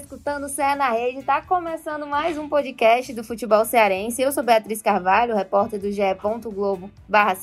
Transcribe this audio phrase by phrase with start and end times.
[0.00, 1.18] escutando o Ceará na Rede.
[1.18, 4.22] Está começando mais um podcast do futebol cearense.
[4.22, 6.02] Eu sou Beatriz Carvalho, repórter do ge
[6.42, 7.36] Globo barra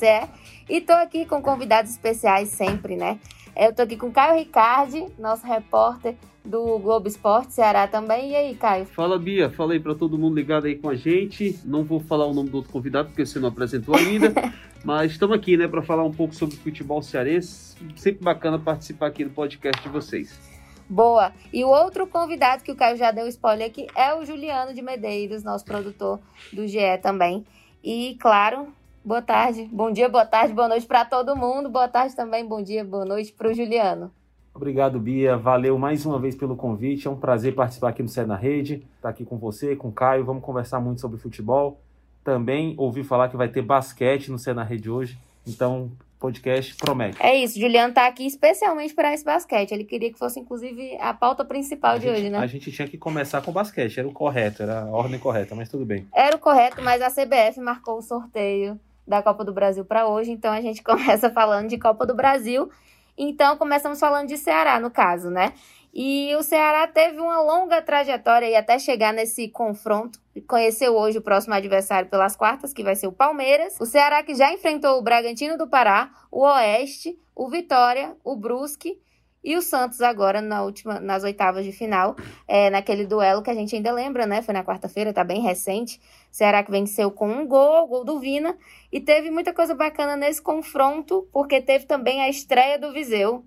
[0.67, 3.19] e estou aqui com convidados especiais sempre, né?
[3.55, 8.32] Eu estou aqui com Caio Ricardi, nosso repórter do Globo Esporte Ceará também.
[8.32, 8.85] E aí, Caio?
[8.85, 9.51] Fala, Bia.
[9.51, 11.60] Fala aí para todo mundo ligado aí com a gente.
[11.63, 14.33] Não vou falar o nome do outro convidado porque você não apresentou ainda.
[14.83, 17.75] mas estamos aqui, né, para falar um pouco sobre futebol cearense.
[17.96, 20.57] Sempre bacana participar aqui do podcast de vocês.
[20.89, 21.33] Boa.
[21.51, 24.82] E o outro convidado que o Caio já deu spoiler aqui é o Juliano de
[24.82, 26.19] Medeiros, nosso produtor
[26.54, 27.46] do GE também.
[27.83, 28.68] E, claro,
[29.04, 31.69] boa tarde, bom dia, boa tarde, boa noite para todo mundo.
[31.69, 34.11] Boa tarde também, bom dia, boa noite para o Juliano.
[34.53, 35.38] Obrigado, Bia.
[35.38, 37.08] Valeu mais uma vez pelo convite.
[37.08, 38.75] É um prazer participar aqui no Cé na Rede.
[38.75, 40.25] Estar tá aqui com você, com o Caio.
[40.25, 41.80] Vamos conversar muito sobre futebol.
[42.23, 45.19] Também ouvi falar que vai ter basquete no Cé na Rede hoje.
[45.45, 47.17] Então, podcast promete.
[47.21, 49.71] É isso, Juliano tá aqui especialmente para esse basquete.
[49.71, 52.39] Ele queria que fosse, inclusive, a pauta principal a de gente, hoje, né?
[52.39, 55.69] A gente tinha que começar com basquete, era o correto, era a ordem correta, mas
[55.69, 56.07] tudo bem.
[56.13, 60.31] Era o correto, mas a CBF marcou o sorteio da Copa do Brasil para hoje,
[60.31, 62.69] então a gente começa falando de Copa do Brasil.
[63.17, 65.53] Então, começamos falando de Ceará, no caso, né?
[65.99, 70.19] E o Ceará teve uma longa trajetória e até chegar nesse confronto.
[70.47, 73.75] Conheceu hoje o próximo adversário pelas quartas, que vai ser o Palmeiras.
[73.79, 79.01] O Ceará que já enfrentou o Bragantino do Pará, o Oeste, o Vitória, o Brusque
[79.43, 82.15] e o Santos agora na última, nas oitavas de final,
[82.47, 84.43] é, naquele duelo que a gente ainda lembra, né?
[84.43, 85.99] Foi na quarta-feira, tá bem recente.
[86.29, 88.55] Ceará que venceu com um gol, gol do Vina,
[88.91, 93.43] e teve muita coisa bacana nesse confronto, porque teve também a estreia do Viseu.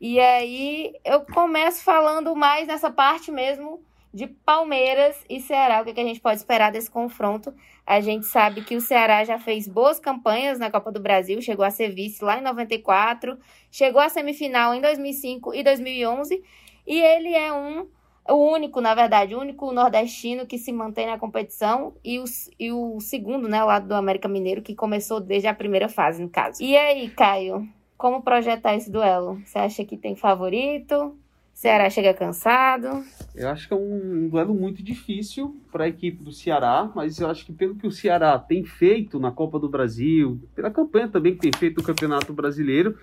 [0.00, 3.80] E aí eu começo falando mais nessa parte mesmo
[4.12, 5.80] de Palmeiras e Ceará.
[5.80, 7.52] O que, a gente pode esperar desse confronto?
[7.86, 11.64] A gente sabe que o Ceará já fez boas campanhas na Copa do Brasil, chegou
[11.64, 13.38] a ser vice lá em 94,
[13.70, 16.42] chegou à semifinal em 2005 e 2011,
[16.86, 17.86] e ele é um
[18.28, 22.24] o único, na verdade, o único nordestino que se mantém na competição e o,
[22.58, 26.28] e o segundo, né, lado do América Mineiro, que começou desde a primeira fase, no
[26.28, 26.60] caso.
[26.60, 29.40] E aí, Caio, como projetar esse duelo?
[29.44, 31.16] Você acha que tem favorito?
[31.54, 33.02] Ceará chega cansado?
[33.34, 37.30] Eu acho que é um duelo muito difícil para a equipe do Ceará, mas eu
[37.30, 41.34] acho que pelo que o Ceará tem feito na Copa do Brasil, pela campanha também
[41.34, 42.98] que tem feito no Campeonato Brasileiro,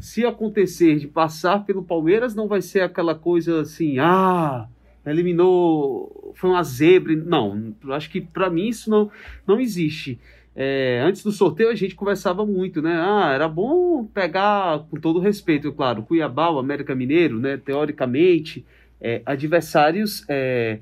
[0.00, 4.68] se acontecer de passar pelo Palmeiras, não vai ser aquela coisa assim, ah,
[5.04, 7.16] eliminou, foi uma zebra.
[7.16, 9.10] Não, acho que para mim isso não,
[9.46, 10.20] não existe.
[10.60, 13.00] É, antes do sorteio a gente conversava muito, né?
[13.00, 17.56] Ah, era bom pegar, com todo respeito, claro, Cuiabá, o América Mineiro, né?
[17.56, 18.66] Teoricamente,
[19.00, 20.80] é, adversários é,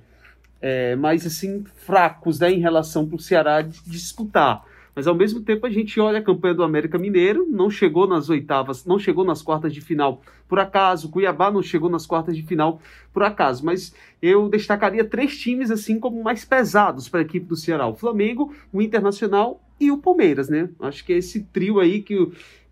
[0.62, 4.64] é mais assim fracos né, em relação para o Ceará de, disputar.
[4.94, 8.30] Mas ao mesmo tempo a gente olha a campanha do América Mineiro, não chegou nas
[8.30, 12.42] oitavas, não chegou nas quartas de final por acaso, Cuiabá não chegou nas quartas de
[12.42, 12.80] final
[13.12, 17.56] por acaso, mas eu destacaria três times assim como mais pesados para a equipe do
[17.56, 20.68] Ceará: o Flamengo, o Internacional e o Palmeiras, né?
[20.80, 22.16] Acho que é esse trio aí que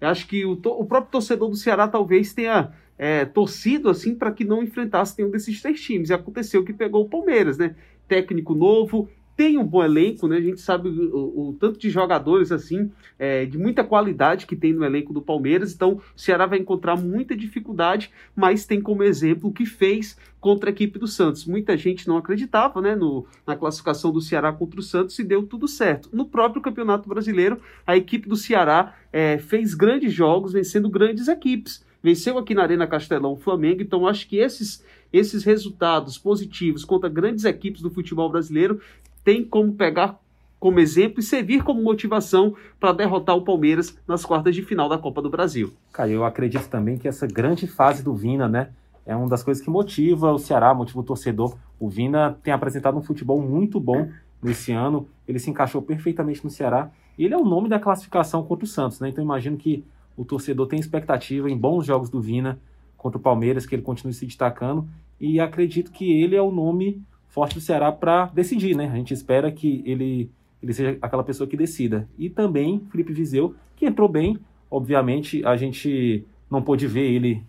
[0.01, 4.45] acho que o, o próprio torcedor do Ceará talvez tenha é, torcido assim para que
[4.45, 6.11] não enfrentasse nenhum desses três times.
[6.11, 7.75] E aconteceu que pegou o Palmeiras, né?
[8.09, 10.37] Técnico novo, tem um bom elenco, né?
[10.37, 14.73] A gente sabe o, o tanto de jogadores assim, é, de muita qualidade que tem
[14.73, 15.73] no elenco do Palmeiras.
[15.73, 20.71] Então, o Ceará vai encontrar muita dificuldade, mas tem como exemplo o que fez contra
[20.71, 21.47] a equipe do Santos.
[21.47, 25.43] Muita gente não acreditava, né, no, na classificação do Ceará contra o Santos e deu
[25.43, 26.09] tudo certo.
[26.13, 31.85] No próprio Campeonato Brasileiro, a equipe do Ceará é, fez grandes jogos, vencendo grandes equipes.
[32.03, 34.85] Venceu aqui na Arena Castelão o Flamengo, então acho que esses
[35.15, 38.81] esses resultados positivos contra grandes equipes do futebol brasileiro
[39.25, 40.21] tem como pegar
[40.61, 44.97] como exemplo e servir como motivação para derrotar o Palmeiras nas quartas de final da
[44.97, 45.73] Copa do Brasil.
[45.93, 48.71] Cara, eu acredito também que essa grande fase do Vina, né,
[49.05, 51.57] é uma das coisas que motiva o Ceará, motiva o torcedor.
[51.79, 54.09] O Vina tem apresentado um futebol muito bom
[54.43, 56.91] nesse ano, ele se encaixou perfeitamente no Ceará.
[57.19, 59.09] E ele é o nome da classificação contra o Santos, né?
[59.09, 59.85] Então imagino que
[60.17, 62.59] o torcedor tem expectativa em bons jogos do Vina
[62.97, 64.89] contra o Palmeiras, que ele continue se destacando.
[65.21, 67.03] E acredito que ele é o nome
[67.35, 68.89] forte do Ceará para decidir, né?
[68.93, 70.31] A gente espera que ele,
[70.63, 72.09] ele seja aquela pessoa que decida.
[72.17, 74.39] E também Felipe Viseu, que entrou bem.
[74.71, 77.45] Obviamente, a gente não pôde ver ele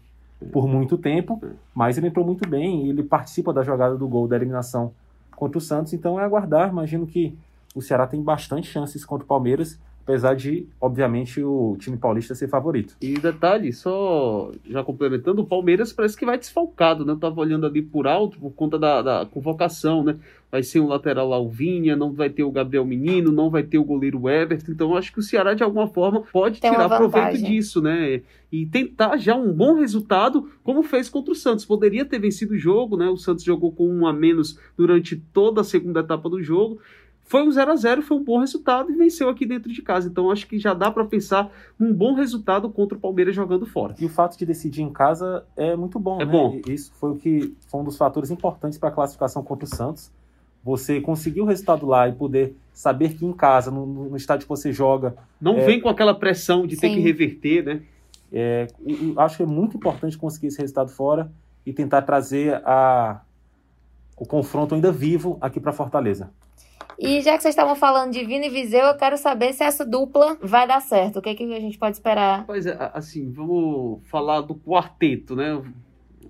[0.52, 1.40] por muito tempo,
[1.74, 4.92] mas ele entrou muito bem e ele participa da jogada do gol da eliminação
[5.36, 5.94] contra o Santos.
[5.94, 6.68] Então é aguardar.
[6.68, 7.38] Imagino que
[7.76, 12.48] o Ceará tem bastante chances contra o Palmeiras, apesar de, obviamente, o time paulista ser
[12.48, 12.96] favorito.
[13.02, 17.14] E detalhe, só já complementando, o Palmeiras parece que vai desfalcado, né?
[17.14, 20.16] Eu tava olhando ali por alto por conta da, da convocação, né?
[20.52, 23.84] Vai ser um lateral Alvinha, não vai ter o Gabriel Menino, não vai ter o
[23.84, 27.82] goleiro Everton, então acho que o Ceará de alguma forma pode Tem tirar proveito disso,
[27.82, 28.22] né?
[28.52, 31.66] E tentar já um bom resultado, como fez contra o Santos.
[31.66, 33.10] Poderia ter vencido o jogo, né?
[33.10, 36.80] O Santos jogou com um a menos durante toda a segunda etapa do jogo.
[37.28, 40.08] Foi um 0 a 0 foi um bom resultado e venceu aqui dentro de casa.
[40.08, 43.96] Então acho que já dá para pensar um bom resultado contra o Palmeiras jogando fora.
[44.00, 46.32] E o fato de decidir em casa é muito bom, É né?
[46.32, 46.62] bom.
[46.68, 50.12] Isso foi o que foi um dos fatores importantes para a classificação contra o Santos.
[50.64, 54.50] Você conseguir o resultado lá e poder saber que em casa, no, no- estádio que
[54.50, 55.66] você joga, Não É.
[55.66, 56.96] vem com aquela pressão de ter Sim.
[56.96, 57.82] que reverter, né?
[58.34, 58.68] é,
[59.18, 61.32] acho que é muito importante conseguir esse resultado fora
[61.66, 63.22] e tentar trazer a,
[64.18, 66.30] o confronto ainda vivo aqui para Fortaleza.
[67.00, 69.86] E já que vocês estavam falando de Vina e Viseu, eu quero saber se essa
[69.86, 71.20] dupla vai dar certo.
[71.20, 72.40] O que, que a gente pode esperar?
[72.40, 75.62] Rapaz, é, assim, vamos falar do quarteto, né?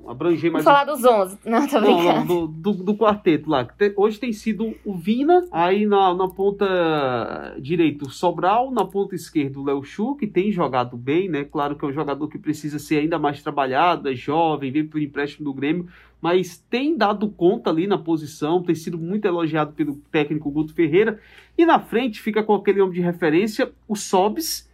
[0.08, 1.38] Abranger mais Vamos falar dos 11.
[1.46, 2.48] Não, tô Não, não, brincando.
[2.48, 3.68] do, do, do quarteto lá.
[3.96, 9.60] Hoje tem sido o Vina, aí na, na ponta direita o Sobral, na ponta esquerda
[9.60, 11.44] o Léo Chu, que tem jogado bem, né?
[11.44, 15.02] Claro que é um jogador que precisa ser ainda mais trabalhado, é jovem, veio por
[15.02, 15.88] empréstimo do Grêmio,
[16.22, 21.20] mas tem dado conta ali na posição, tem sido muito elogiado pelo técnico Guto Ferreira.
[21.58, 24.70] E na frente fica com aquele homem de referência, o Sobis.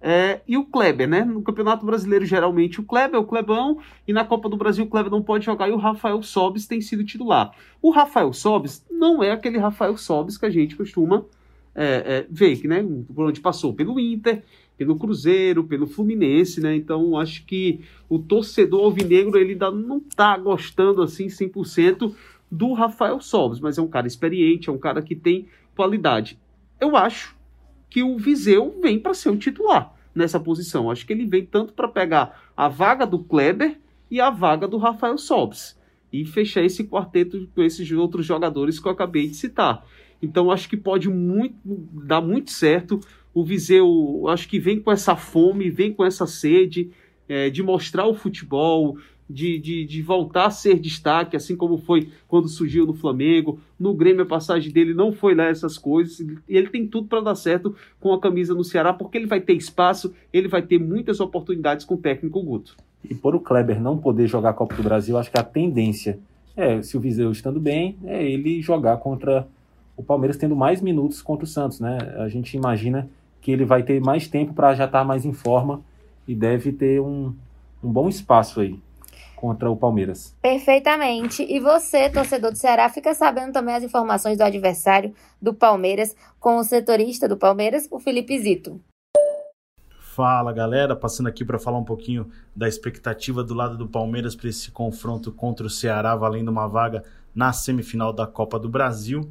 [0.00, 1.24] É, e o Kleber, né?
[1.24, 4.88] No Campeonato Brasileiro, geralmente o Kleber é o Klebão, e na Copa do Brasil o
[4.88, 7.52] Kleber não pode jogar e o Rafael Sobis tem sido titular.
[7.82, 11.26] O Rafael Sobis não é aquele Rafael Sobis que a gente costuma
[11.74, 12.82] é, é, ver, que, né?
[13.14, 14.42] Por onde passou pelo Inter,
[14.76, 16.74] pelo Cruzeiro, pelo Fluminense, né?
[16.74, 22.14] Então acho que o torcedor alvinegro ele ainda não tá gostando assim 100%
[22.50, 25.46] do Rafael Sobis, mas é um cara experiente, é um cara que tem
[25.76, 26.38] qualidade.
[26.80, 27.38] Eu acho
[27.90, 30.90] que o Viseu vem para ser o titular nessa posição.
[30.90, 33.78] Acho que ele vem tanto para pegar a vaga do Kleber
[34.10, 35.78] e a vaga do Rafael Sobis
[36.12, 39.84] e fechar esse quarteto com esses outros jogadores que eu acabei de citar.
[40.22, 43.00] Então acho que pode muito dar muito certo.
[43.32, 46.90] O Viseu acho que vem com essa fome, vem com essa sede
[47.28, 48.98] é, de mostrar o futebol,
[49.30, 53.58] de, de, de voltar a ser destaque, assim como foi quando surgiu no Flamengo.
[53.78, 56.20] No Grêmio a passagem dele não foi lá essas coisas.
[56.20, 59.40] E ele tem tudo para dar certo com a camisa no Ceará, porque ele vai
[59.40, 62.76] ter espaço, ele vai ter muitas oportunidades com o técnico Guto.
[63.08, 66.18] E por o Kleber não poder jogar a Copa do Brasil, acho que a tendência
[66.56, 69.46] é, se o Viseu estando bem, é ele jogar contra
[69.96, 71.96] o Palmeiras tendo mais minutos contra o Santos, né?
[72.18, 73.08] A gente imagina
[73.40, 75.80] que ele vai ter mais tempo para já estar mais em forma
[76.26, 77.34] e deve ter um,
[77.82, 78.78] um bom espaço aí
[79.40, 80.36] contra o Palmeiras.
[80.42, 81.42] Perfeitamente.
[81.48, 86.58] E você, torcedor do Ceará, fica sabendo também as informações do adversário do Palmeiras com
[86.58, 88.78] o setorista do Palmeiras, o Felipe Zito.
[89.98, 94.50] Fala galera, passando aqui para falar um pouquinho da expectativa do lado do Palmeiras para
[94.50, 97.02] esse confronto contra o Ceará, valendo uma vaga
[97.34, 99.26] na semifinal da Copa do Brasil.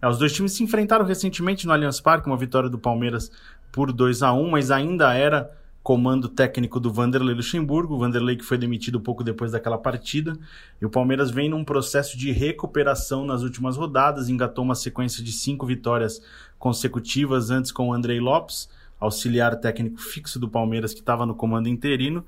[0.00, 3.30] É, os dois times se enfrentaram recentemente no Allianz Parque, uma vitória do Palmeiras
[3.70, 5.50] por 2 a 1 mas ainda era
[5.82, 10.36] comando técnico do Vanderlei Luxemburgo, o Vanderlei que foi demitido pouco depois daquela partida,
[10.80, 15.32] e o Palmeiras vem num processo de recuperação nas últimas rodadas, engatou uma sequência de
[15.32, 16.20] cinco vitórias
[16.58, 18.68] consecutivas, antes com o Andrei Lopes,
[18.98, 22.24] auxiliar técnico fixo do Palmeiras que estava no comando interino,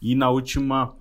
[0.00, 0.94] e na última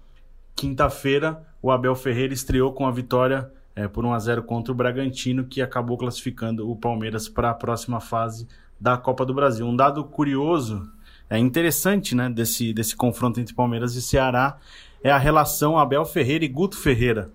[0.56, 4.76] quinta-feira o Abel Ferreira estreou com a vitória é, por 1 a 0 contra o
[4.76, 8.48] Bragantino, que acabou classificando o Palmeiras para a próxima fase
[8.80, 9.66] da Copa do Brasil.
[9.66, 10.90] Um dado curioso
[11.32, 14.58] é interessante, né, desse, desse confronto entre Palmeiras e Ceará
[15.02, 17.32] é a relação Abel Ferreira e Guto Ferreira.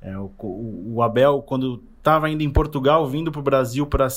[0.00, 4.08] É, o, o, Abel, quando estava ainda em Portugal, vindo para o Brasil para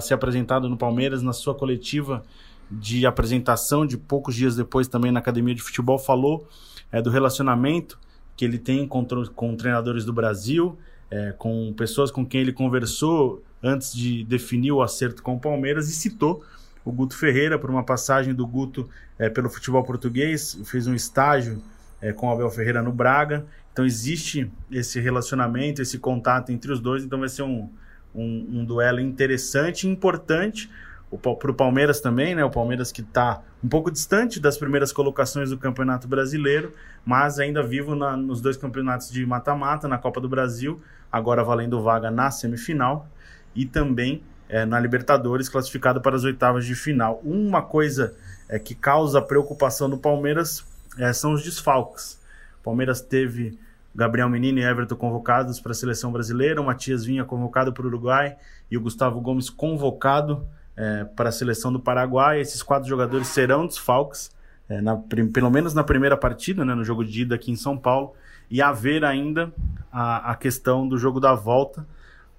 [0.00, 2.24] ser apresentado no Palmeiras, na sua coletiva
[2.68, 6.48] de apresentação, de poucos dias depois também na academia de futebol, falou
[6.90, 7.96] é, do relacionamento
[8.36, 10.76] que ele tem com, com treinadores do Brasil,
[11.08, 15.88] é, com pessoas com quem ele conversou antes de definir o acerto com o Palmeiras
[15.88, 16.42] e citou
[16.84, 18.88] o Guto Ferreira por uma passagem do Guto
[19.18, 21.62] é, pelo futebol português, fez um estágio
[22.00, 23.46] é, com o Abel Ferreira no Braga.
[23.72, 27.02] Então existe esse relacionamento, esse contato entre os dois.
[27.02, 27.70] Então vai ser um,
[28.14, 30.70] um, um duelo interessante e importante
[31.18, 32.44] para o Palmeiras também, né?
[32.44, 36.74] O Palmeiras que está um pouco distante das primeiras colocações do Campeonato Brasileiro,
[37.04, 41.80] mas ainda vivo na, nos dois campeonatos de mata-mata, na Copa do Brasil, agora valendo
[41.80, 43.08] vaga na semifinal
[43.54, 44.22] e também
[44.54, 47.20] é, na Libertadores, classificado para as oitavas de final.
[47.24, 48.14] Uma coisa
[48.48, 50.64] é, que causa preocupação no Palmeiras
[50.96, 52.20] é, são os desfalques.
[52.60, 53.58] O Palmeiras teve
[53.92, 57.86] Gabriel Menino e Everton convocados para a seleção brasileira, o Matias Vinha convocado para o
[57.86, 58.36] Uruguai
[58.70, 60.46] e o Gustavo Gomes convocado
[60.76, 62.40] é, para a seleção do Paraguai.
[62.40, 64.30] Esses quatro jogadores serão desfalques,
[64.68, 64.96] é, na,
[65.32, 68.12] pelo menos na primeira partida, né, no jogo de ida aqui em São Paulo,
[68.48, 69.52] e haver ainda
[69.90, 71.84] a, a questão do jogo da volta,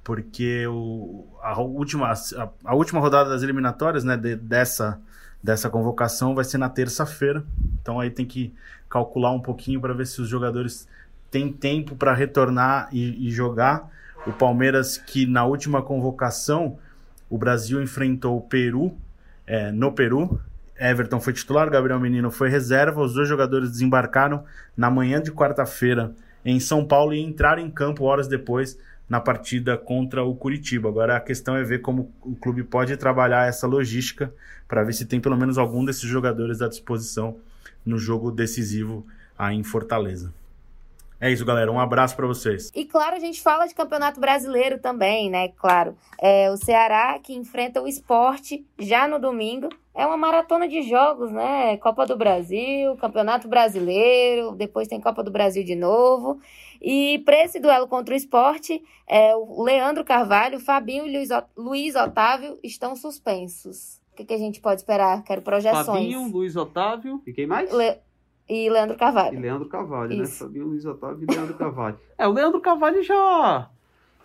[0.05, 4.99] porque o, a, última, a, a última rodada das eliminatórias né, de, dessa,
[5.41, 7.43] dessa convocação vai ser na terça-feira,
[7.81, 8.53] então aí tem que
[8.87, 10.87] calcular um pouquinho para ver se os jogadores
[11.31, 13.89] têm tempo para retornar e, e jogar.
[14.27, 16.77] O Palmeiras, que na última convocação
[17.27, 18.95] o Brasil enfrentou o Peru
[19.45, 20.39] é, no Peru.
[20.79, 23.01] Everton foi titular, Gabriel Menino foi reserva.
[23.01, 24.43] Os dois jogadores desembarcaram
[24.77, 28.77] na manhã de quarta-feira em São Paulo e entraram em campo horas depois
[29.09, 30.89] na partida contra o Curitiba.
[30.89, 34.33] Agora a questão é ver como o clube pode trabalhar essa logística
[34.67, 37.37] para ver se tem pelo menos algum desses jogadores à disposição
[37.85, 39.05] no jogo decisivo
[39.37, 40.33] aí em Fortaleza.
[41.19, 41.71] É isso, galera.
[41.71, 42.71] Um abraço para vocês.
[42.75, 45.49] E claro, a gente fala de Campeonato Brasileiro também, né?
[45.49, 45.95] Claro.
[46.21, 49.69] É, o Ceará que enfrenta o esporte já no domingo.
[49.93, 51.77] É uma maratona de jogos, né?
[51.77, 56.39] Copa do Brasil, Campeonato Brasileiro, depois tem Copa do Brasil de novo.
[56.81, 61.95] E para esse duelo contra o esporte, é, o Leandro Carvalho, o Fabinho e Luiz
[61.95, 64.01] Otávio estão suspensos.
[64.11, 65.23] O que, que, a gente pode esperar?
[65.23, 65.85] Quero projeções.
[65.85, 67.71] Fabinho, Luiz Otávio e quem mais?
[67.73, 67.97] Le...
[68.47, 69.37] E Leandro Carvalho.
[69.37, 70.23] E Leandro Carvalho, né?
[70.23, 70.43] Isso.
[70.43, 70.49] né?
[70.49, 71.99] Fabinho, Luiz Otávio e Leandro Carvalho.
[72.17, 73.69] É, o Leandro Carvalho já,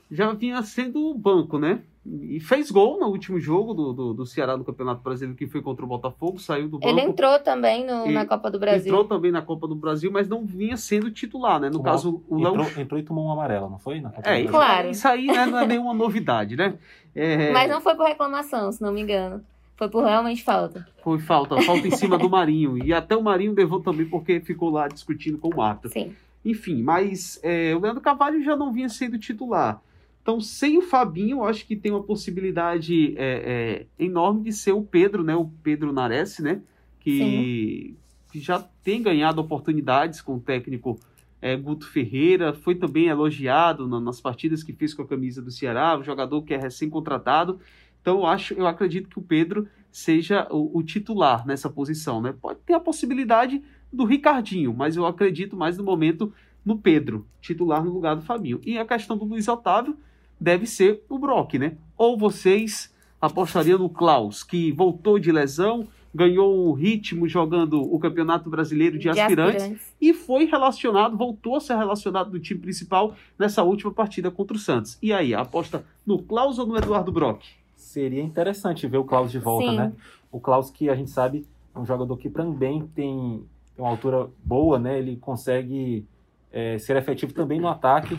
[0.09, 1.83] já vinha sendo banco, né?
[2.07, 5.61] E fez gol no último jogo do, do, do, Ceará no Campeonato Brasileiro, que foi
[5.61, 6.89] contra o Botafogo, saiu do banco.
[6.89, 8.87] Ele entrou também no, na Copa do Brasil.
[8.91, 11.69] Entrou também na Copa do Brasil, mas não vinha sendo titular, né?
[11.69, 12.81] No caso, o entrou, Léo...
[12.81, 14.01] entrou e tomou um amarelo, não foi?
[14.01, 14.89] Na Copa é, claro.
[14.89, 16.75] Isso aí né, não é nenhuma novidade, né?
[17.15, 17.53] É...
[17.53, 19.45] Mas não foi por reclamação, se não me engano.
[19.81, 20.87] Foi por realmente falta.
[21.03, 22.77] Foi falta, falta em cima do Marinho.
[22.85, 25.89] E até o Marinho levou também porque ficou lá discutindo com o árbitro.
[25.91, 26.13] Sim.
[26.45, 29.81] Enfim, mas é, o Leandro Carvalho já não vinha sendo titular.
[30.21, 34.83] Então, sem o Fabinho, acho que tem uma possibilidade é, é, enorme de ser o
[34.83, 35.35] Pedro, né?
[35.35, 36.61] O Pedro Nares, né?
[36.99, 37.97] Que,
[38.31, 41.01] que já tem ganhado oportunidades com o técnico
[41.41, 42.53] é, Guto Ferreira.
[42.53, 45.99] Foi também elogiado na, nas partidas que fez com a camisa do Ceará.
[45.99, 47.59] O jogador que é recém-contratado.
[48.01, 52.35] Então eu acho, eu acredito que o Pedro seja o, o, titular nessa posição, né?
[52.41, 56.33] Pode ter a possibilidade do Ricardinho, mas eu acredito mais no momento
[56.65, 58.61] no Pedro, titular no lugar do Fabinho.
[58.65, 59.97] E a questão do Luiz Otávio
[60.39, 61.77] deve ser o Brock, né?
[61.97, 68.49] Ou vocês apostariam no Klaus, que voltou de lesão, ganhou o ritmo jogando o Campeonato
[68.49, 73.15] Brasileiro de, de aspirantes, aspirantes, e foi relacionado, voltou a ser relacionado do time principal
[73.39, 74.99] nessa última partida contra o Santos.
[75.03, 77.60] E aí, aposta no Klaus ou no Eduardo Brock?
[77.91, 79.77] Seria interessante ver o Klaus de volta, Sim.
[79.77, 79.93] né?
[80.31, 81.45] O Klaus que a gente sabe
[81.75, 83.45] é um jogador que também tem,
[83.75, 84.99] tem uma altura boa, né?
[84.99, 86.07] Ele consegue
[86.53, 88.17] é, ser efetivo também no ataque,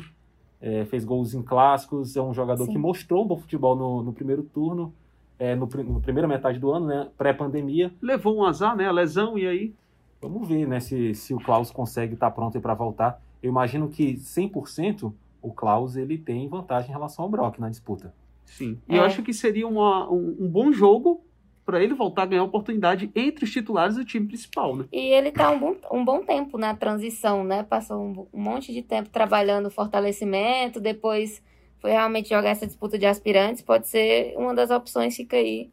[0.60, 2.74] é, fez gols em clássicos, é um jogador Sim.
[2.74, 4.94] que mostrou um bom futebol no, no primeiro turno,
[5.40, 7.08] é, no, no primeira metade do ano, né?
[7.18, 7.94] Pré-pandemia.
[8.02, 8.88] Levou um azar, né?
[8.88, 9.74] A lesão, e aí?
[10.22, 10.82] Vamos ver, né?
[10.82, 13.22] Se, se o Klaus consegue estar tá pronto para voltar.
[13.42, 18.14] Eu imagino que 100% o Klaus ele tem vantagem em relação ao Brock na disputa.
[18.52, 18.80] Sim.
[18.88, 19.00] E é.
[19.00, 21.24] eu acho que seria uma, um, um bom jogo
[21.66, 24.86] para ele voltar a ganhar oportunidade entre os titulares do time principal, né?
[24.92, 27.64] E ele tá um bom, um bom tempo na transição, né?
[27.64, 31.42] Passou um, um monte de tempo trabalhando fortalecimento, depois
[31.80, 35.72] foi realmente jogar essa disputa de aspirantes, pode ser uma das opções, fica aí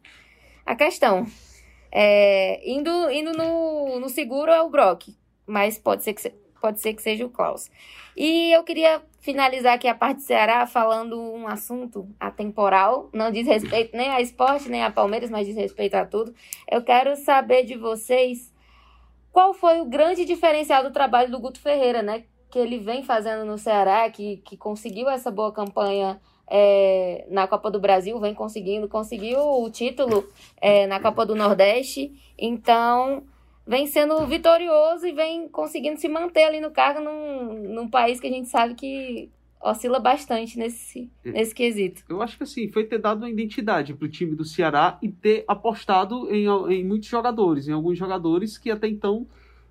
[0.65, 1.25] a questão.
[1.91, 5.09] É, indo indo no, no seguro é o Brock,
[5.45, 7.69] mas pode ser que, pode ser que seja o Klaus.
[8.15, 13.47] E eu queria finalizar aqui a parte do Ceará falando um assunto atemporal, não diz
[13.47, 16.33] respeito nem a esporte, nem a Palmeiras, mas diz respeito a tudo.
[16.69, 18.53] Eu quero saber de vocês
[19.31, 22.23] qual foi o grande diferencial do trabalho do Guto Ferreira, né?
[22.49, 27.69] Que ele vem fazendo no Ceará, que, que conseguiu essa boa campanha é, na Copa
[27.69, 30.27] do Brasil, vem conseguindo, conseguiu o título
[30.59, 32.11] é, na Copa do Nordeste.
[32.37, 33.23] Então,
[33.69, 38.25] vem sendo vitorioso e vem conseguindo se manter ali no cargo num, num país que
[38.25, 39.29] a gente sabe que
[39.61, 41.31] oscila bastante nesse, é.
[41.31, 42.03] nesse quesito.
[42.09, 45.07] Eu acho que assim, foi ter dado uma identidade para o time do Ceará e
[45.07, 49.27] ter apostado em, em muitos jogadores, em alguns jogadores que até então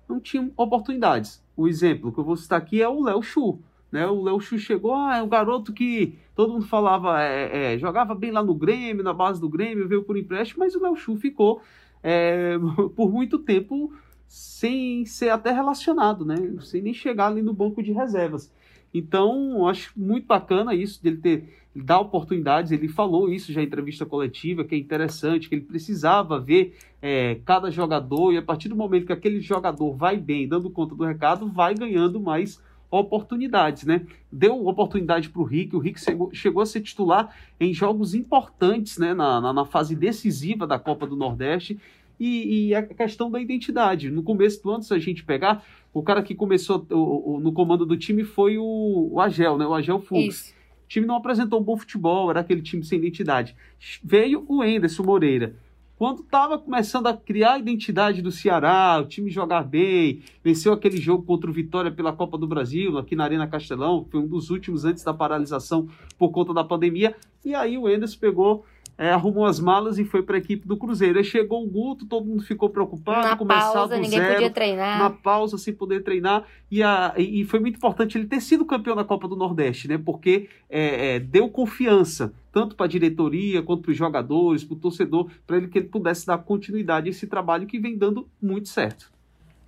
[0.07, 1.43] não tinham oportunidades.
[1.57, 3.59] O exemplo que eu vou citar aqui é o Léo Chu.
[3.91, 4.07] Né?
[4.07, 8.15] O Léo Chu chegou, ah, é um garoto que todo mundo falava, é, é, jogava
[8.15, 11.17] bem lá no Grêmio, na base do Grêmio, veio por empréstimo, mas o Léo Chu
[11.17, 11.61] ficou
[12.03, 12.55] é,
[12.95, 13.93] por muito tempo
[14.27, 16.35] sem ser até relacionado, né?
[16.61, 18.51] Sem nem chegar ali no banco de reservas.
[18.93, 22.71] Então, acho muito bacana isso dele ter dar oportunidades.
[22.71, 27.35] Ele falou isso já em entrevista coletiva, que é interessante, que ele precisava ver é,
[27.45, 31.03] cada jogador e a partir do momento que aquele jogador vai bem, dando conta do
[31.03, 32.61] recado, vai ganhando mais
[32.91, 34.05] oportunidades, né?
[34.31, 38.97] Deu oportunidade para o Rick, o Rick chegou, chegou, a ser titular em jogos importantes,
[38.97, 39.13] né?
[39.13, 41.79] Na, na, na fase decisiva da Copa do Nordeste.
[42.19, 44.11] E, e, a questão da identidade.
[44.11, 47.53] No começo do ano, se a gente pegar, o cara que começou o, o, no
[47.53, 49.65] comando do time foi o, o Agel, né?
[49.65, 50.49] O Agel Fux.
[50.83, 53.55] O time não apresentou um bom futebol, era aquele time sem identidade.
[54.03, 55.55] Veio o Enderson Moreira
[55.99, 60.95] quando estava começando a criar a identidade do Ceará, o time jogar bem, venceu aquele
[60.95, 64.49] jogo contra o Vitória pela Copa do Brasil, aqui na Arena Castelão, foi um dos
[64.49, 68.65] últimos antes da paralisação por conta da pandemia, e aí o Enderson pegou
[68.99, 71.17] é, arrumou as malas e foi para a equipe do Cruzeiro.
[71.17, 74.49] Aí chegou o Guto, todo mundo ficou preocupado, na começar pausa, do ninguém zero, podia
[74.49, 74.99] treinar.
[74.99, 78.97] na pausa sem poder treinar e, a, e foi muito importante ele ter sido campeão
[78.97, 79.97] da Copa do Nordeste, né?
[79.97, 84.79] Porque é, é, deu confiança tanto para a diretoria quanto para os jogadores, para o
[84.79, 88.67] torcedor, para ele que ele pudesse dar continuidade a esse trabalho que vem dando muito
[88.67, 89.09] certo.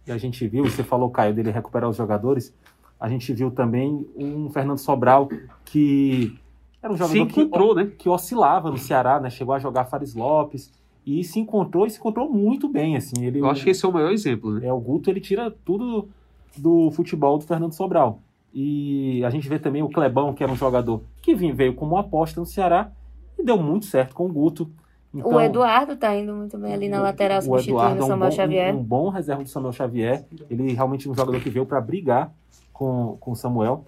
[0.05, 2.53] E a gente viu, você falou, Caio, dele recuperar os jogadores,
[2.99, 5.29] a gente viu também um Fernando Sobral
[5.63, 6.37] que
[6.81, 7.91] era um jogador se encontrou, que, né?
[7.97, 9.29] que oscilava no Ceará, né?
[9.29, 10.71] Chegou a jogar Fares Lopes
[11.05, 13.23] e se encontrou e se encontrou muito bem, assim.
[13.23, 14.67] Ele, Eu acho que esse é o maior exemplo, né?
[14.67, 16.09] É, o Guto, ele tira tudo
[16.57, 18.19] do futebol do Fernando Sobral.
[18.53, 21.95] E a gente vê também o Clebão, que era um jogador que vinha, veio como
[21.95, 22.91] uma aposta no Ceará
[23.37, 24.69] e deu muito certo com o Guto.
[25.13, 28.07] Então, o Eduardo tá indo muito bem ali na lateral, o substituindo o é um
[28.07, 28.75] Samuel bom, Xavier.
[28.75, 30.25] Um, um bom reserva do Samuel Xavier.
[30.49, 32.33] Ele realmente é um jogador que veio para brigar
[32.71, 33.85] com, com o Samuel.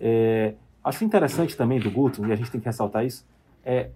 [0.00, 0.54] É,
[0.84, 3.24] acho interessante também do Guto, e a gente tem que ressaltar isso,
[3.64, 3.90] é,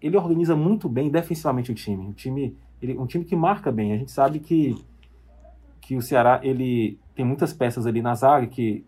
[0.00, 2.06] ele organiza muito bem defensivamente o time.
[2.06, 3.92] Um time, ele, um time que marca bem.
[3.92, 4.74] A gente sabe que,
[5.80, 8.84] que o Ceará ele tem muitas peças ali na zaga que,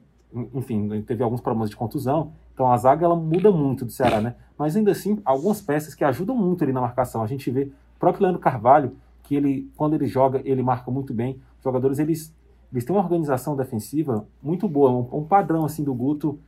[0.52, 2.32] enfim, teve alguns problemas de contusão.
[2.52, 4.34] Então a zaga ela muda muito do Ceará, né?
[4.58, 7.22] Mas ainda assim, algumas peças que ajudam muito ali na marcação.
[7.22, 11.14] A gente vê o próprio Leandro Carvalho, que ele, quando ele joga, ele marca muito
[11.14, 11.40] bem.
[11.58, 12.34] Os jogadores, eles,
[12.72, 16.38] eles têm uma organização defensiva muito boa, um, um padrão assim do Guto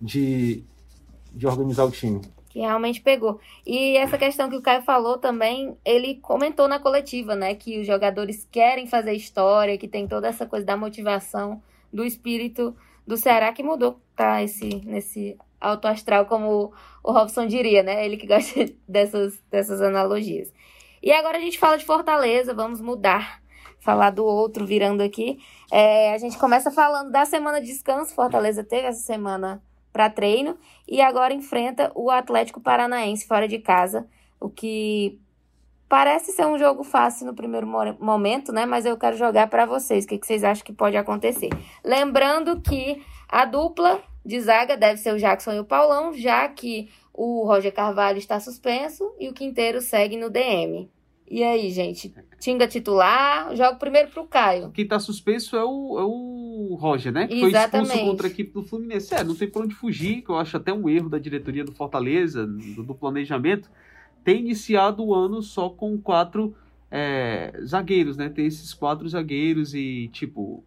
[0.00, 0.64] de,
[1.32, 2.20] de organizar o time.
[2.48, 3.38] Que realmente pegou.
[3.64, 7.54] E essa questão que o Caio falou também, ele comentou na coletiva, né?
[7.54, 12.74] Que os jogadores querem fazer história, que tem toda essa coisa da motivação, do espírito
[13.06, 14.42] do Ceará que mudou, tá?
[14.42, 18.04] Esse, nesse alto astral, como o Robson diria, né?
[18.04, 20.52] Ele que gosta dessas, dessas analogias.
[21.02, 23.40] E agora a gente fala de Fortaleza, vamos mudar,
[23.80, 25.38] falar do outro virando aqui.
[25.72, 28.14] É, a gente começa falando da semana de descanso.
[28.14, 34.06] Fortaleza teve essa semana para treino e agora enfrenta o Atlético Paranaense fora de casa,
[34.38, 35.18] o que
[35.88, 37.66] parece ser um jogo fácil no primeiro
[37.98, 38.64] momento, né?
[38.64, 40.04] Mas eu quero jogar para vocês.
[40.04, 41.50] O que, que vocês acham que pode acontecer?
[41.84, 46.88] Lembrando que a dupla de zaga deve ser o Jackson e o Paulão, já que
[47.12, 50.88] o Roger Carvalho está suspenso e o Quinteiro segue no DM.
[51.30, 52.12] E aí, gente?
[52.40, 54.70] Tinga titular, jogo primeiro pro Caio.
[54.72, 57.28] Quem tá suspenso é o, é o Roger, né?
[57.28, 57.70] Que Exatamente.
[57.70, 59.14] foi expulso contra a equipe do Fluminense.
[59.14, 61.70] É, não tem por onde fugir, que eu acho até um erro da diretoria do
[61.70, 63.70] Fortaleza, do, do planejamento,
[64.24, 66.52] ter iniciado o ano só com quatro
[66.90, 68.28] é, zagueiros, né?
[68.28, 70.64] Tem esses quatro zagueiros e, tipo,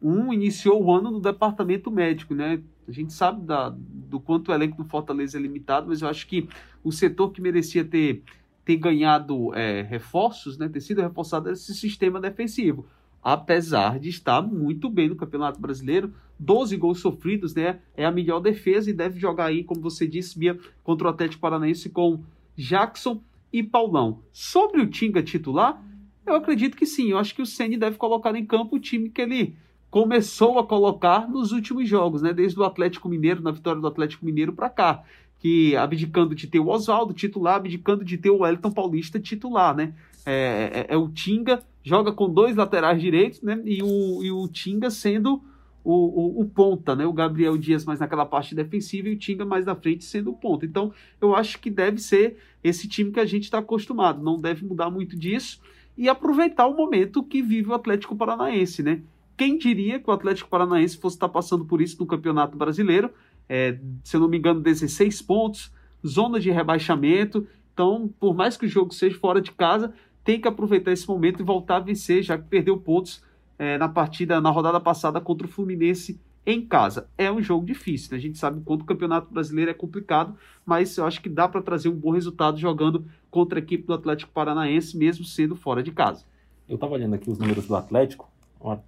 [0.00, 2.62] um iniciou o ano no departamento médico, né?
[2.88, 6.26] A gente sabe da, do quanto o elenco do Fortaleza é limitado, mas eu acho
[6.26, 6.48] que
[6.82, 8.22] o setor que merecia ter,
[8.66, 12.84] ter ganhado é, reforços, né, ter sido reforçado esse sistema defensivo.
[13.22, 17.78] Apesar de estar muito bem no Campeonato Brasileiro, 12 gols sofridos, né?
[17.96, 21.40] É a melhor defesa e deve jogar aí, como você disse, Bia, contra o Atlético
[21.40, 22.22] Paranaense com
[22.56, 24.20] Jackson e Paulão.
[24.32, 25.82] Sobre o Tinga titular,
[26.26, 27.10] eu acredito que sim.
[27.10, 29.56] Eu acho que o Ceni deve colocar em campo o time que ele
[29.90, 32.32] começou a colocar nos últimos jogos, né?
[32.32, 35.04] Desde o Atlético Mineiro, na vitória do Atlético Mineiro para cá,
[35.46, 39.94] que abdicando de ter o Oswaldo titular, abdicando de ter o Wellington Paulista titular, né?
[40.26, 43.62] É, é, é, o Tinga, joga com dois laterais direitos, né?
[43.64, 45.40] E o, e o Tinga sendo
[45.84, 47.06] o, o, o, ponta, né?
[47.06, 50.34] O Gabriel Dias mais naquela parte defensiva e o Tinga mais na frente sendo o
[50.34, 50.66] ponta.
[50.66, 54.66] Então, eu acho que deve ser esse time que a gente está acostumado, não deve
[54.66, 55.60] mudar muito disso
[55.96, 59.00] e aproveitar o momento que vive o Atlético Paranaense, né?
[59.36, 63.12] Quem diria que o Atlético Paranaense fosse estar passando por isso no Campeonato Brasileiro?
[63.48, 65.72] É, se eu não me engano, 16 pontos,
[66.06, 67.46] zona de rebaixamento.
[67.72, 69.92] Então, por mais que o jogo seja fora de casa,
[70.24, 73.22] tem que aproveitar esse momento e voltar a vencer, já que perdeu pontos
[73.58, 77.08] é, na partida, na rodada passada contra o Fluminense em casa.
[77.18, 78.18] É um jogo difícil, né?
[78.18, 81.60] a gente sabe quanto o Campeonato Brasileiro é complicado, mas eu acho que dá para
[81.60, 85.90] trazer um bom resultado jogando contra a equipe do Atlético Paranaense, mesmo sendo fora de
[85.90, 86.24] casa.
[86.68, 88.30] Eu estava olhando aqui os números do Atlético,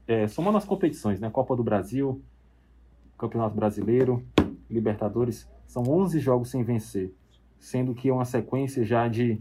[0.07, 1.31] é, somando as competições, né?
[1.31, 2.21] Copa do Brasil,
[3.17, 4.25] Campeonato Brasileiro,
[4.71, 7.13] Libertadores, são 11 jogos sem vencer,
[7.59, 9.41] sendo que é uma sequência já de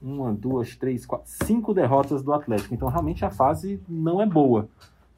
[0.00, 2.74] uma, duas, três, quatro, cinco derrotas do Atlético.
[2.74, 4.68] Então, realmente, a fase não é boa.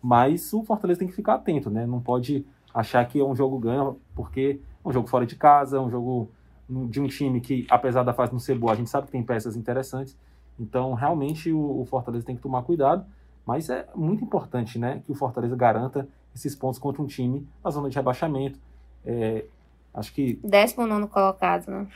[0.03, 1.87] Mas o Fortaleza tem que ficar atento, né?
[1.87, 5.79] Não pode achar que é um jogo ganho, porque é um jogo fora de casa,
[5.79, 6.31] é um jogo
[6.69, 9.23] de um time que, apesar da fase não ser boa, a gente sabe que tem
[9.23, 10.17] peças interessantes.
[10.59, 13.07] Então, realmente, o, o Fortaleza tem que tomar cuidado.
[13.47, 17.71] Mas é muito importante né, que o Fortaleza garanta esses pontos contra um time na
[17.71, 18.59] zona de rebaixamento.
[19.07, 19.45] É,
[19.93, 20.39] acho que.
[20.43, 21.87] 19 colocado, né?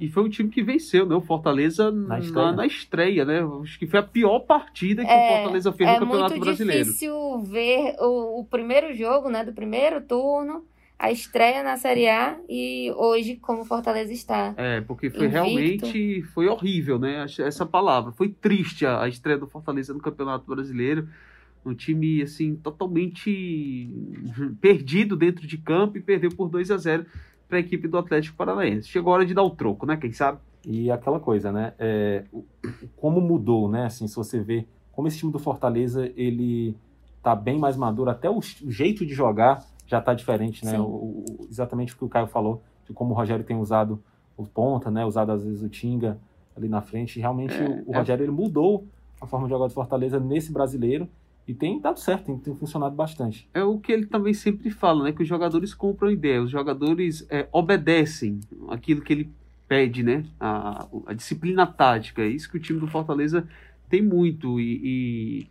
[0.00, 1.14] E foi um time que venceu, né?
[1.14, 3.40] O Fortaleza na estreia, na, na estreia né?
[3.62, 6.82] Acho que foi a pior partida que é, o Fortaleza fez no Campeonato Brasileiro.
[6.82, 9.44] É muito difícil ver o, o primeiro jogo, né?
[9.44, 10.64] Do primeiro turno
[10.98, 14.54] a estreia na Série A e hoje como o Fortaleza está.
[14.56, 15.32] É, porque foi invicto.
[15.32, 17.26] realmente foi horrível, né?
[17.40, 18.12] Essa palavra.
[18.12, 21.08] Foi triste a, a estreia do Fortaleza no Campeonato Brasileiro.
[21.64, 23.90] Um time assim totalmente
[24.60, 27.06] perdido dentro de campo e perdeu por 2 a 0
[27.48, 28.88] para a equipe do Atlético Paranaense.
[28.88, 29.96] Chegou a hora de dar o troco, né?
[29.96, 30.38] Quem sabe?
[30.66, 31.74] E aquela coisa, né?
[31.78, 32.24] É,
[32.96, 33.86] como mudou, né?
[33.86, 36.76] Assim, se você vê como esse time do Fortaleza ele
[37.22, 40.78] tá bem mais maduro, até o, jeito de jogar já está diferente, né?
[40.78, 44.02] O, o, exatamente o que o Caio falou, de como o Rogério tem usado
[44.36, 45.04] o ponta, né?
[45.04, 46.18] Usado às vezes o Tinga
[46.56, 47.20] ali na frente.
[47.20, 47.98] Realmente é, o, o, é.
[47.98, 48.86] Rogério ele mudou
[49.20, 51.08] a forma de jogar do Fortaleza nesse brasileiro
[51.46, 53.48] e tem dado certo, tem, tem, funcionado bastante.
[53.52, 55.12] É o que ele também sempre fala, né?
[55.12, 59.30] Que os jogadores compram ideia, os jogadores é, obedecem aquilo que ele
[59.68, 60.24] pede, né?
[60.40, 62.22] A, a, disciplina tática.
[62.22, 63.46] É isso que o time do Fortaleza
[63.90, 64.58] tem muito.
[64.58, 65.46] E, e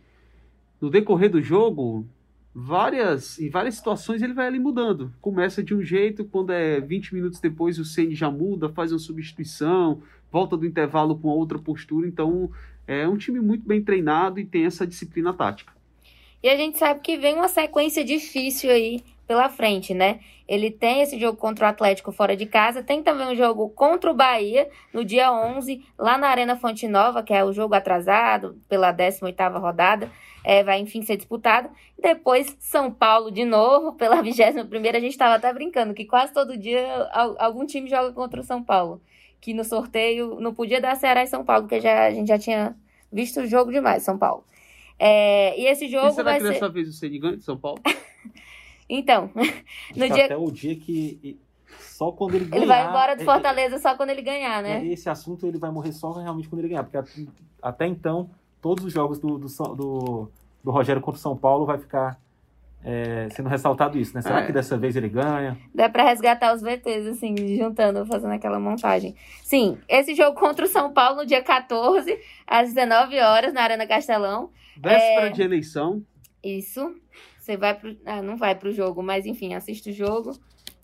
[0.80, 2.04] no decorrer do jogo,
[2.52, 5.12] várias em várias situações ele vai ali mudando.
[5.20, 8.98] Começa de um jeito, quando é 20 minutos depois o Ceni já muda, faz uma
[8.98, 10.02] substituição,
[10.32, 12.08] volta do intervalo com outra postura.
[12.08, 12.50] Então
[12.86, 15.72] é um time muito bem treinado e tem essa disciplina tática.
[16.44, 20.20] E a gente sabe que vem uma sequência difícil aí pela frente, né?
[20.46, 24.10] Ele tem esse jogo contra o Atlético fora de casa, tem também um jogo contra
[24.10, 28.60] o Bahia no dia 11, lá na Arena Fonte Nova, que é o jogo atrasado
[28.68, 30.10] pela 18ª rodada
[30.44, 31.70] é, vai enfim ser disputado.
[31.98, 36.32] Depois, São Paulo de novo, pela 21 primeira, a gente estava até brincando que quase
[36.32, 36.86] todo dia
[37.38, 39.00] algum time joga contra o São Paulo.
[39.40, 42.38] Que no sorteio não podia dar Ceará e São Paulo, porque já, a gente já
[42.38, 42.76] tinha
[43.10, 44.44] visto o jogo demais, São Paulo.
[45.06, 46.08] É, e esse jogo.
[46.08, 46.52] E será vai que ser...
[46.54, 47.78] dessa vez o Ceni ganha de São Paulo?
[48.88, 49.30] então,
[49.94, 50.24] no dia.
[50.24, 51.38] Até o dia que.
[51.78, 52.56] Só quando ele ganhar.
[52.56, 54.82] Ele vai embora do Fortaleza é, só quando ele ganhar, né?
[54.82, 57.28] É, esse assunto ele vai morrer só realmente quando ele ganhar, porque
[57.60, 58.30] até então
[58.62, 60.30] todos os jogos do, do, do,
[60.64, 62.18] do Rogério contra o São Paulo vai ficar
[62.84, 64.20] é, sendo ressaltado isso, né?
[64.20, 64.46] Será é.
[64.46, 65.56] que dessa vez ele ganha?
[65.74, 69.16] Dá para resgatar os VTs, assim, juntando, fazendo aquela montagem.
[69.42, 73.86] Sim, esse jogo contra o São Paulo no dia 14, às 19 horas, na Arena
[73.86, 74.50] Castelão.
[74.76, 75.30] Véspera é...
[75.30, 76.02] de eleição.
[76.42, 76.94] Isso.
[77.38, 77.96] Você vai pro...
[78.04, 80.32] Ah, não vai pro jogo, mas enfim, assiste o jogo,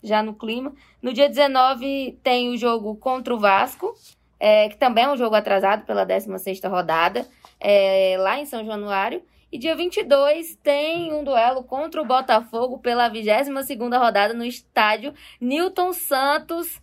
[0.03, 0.73] já no clima.
[1.01, 3.93] No dia 19 tem o jogo contra o Vasco,
[4.39, 7.27] é, que também é um jogo atrasado pela 16ª rodada
[7.59, 9.21] é, lá em São Januário.
[9.51, 15.91] E dia 22 tem um duelo contra o Botafogo pela 22ª rodada no estádio Newton
[15.91, 16.81] Santos.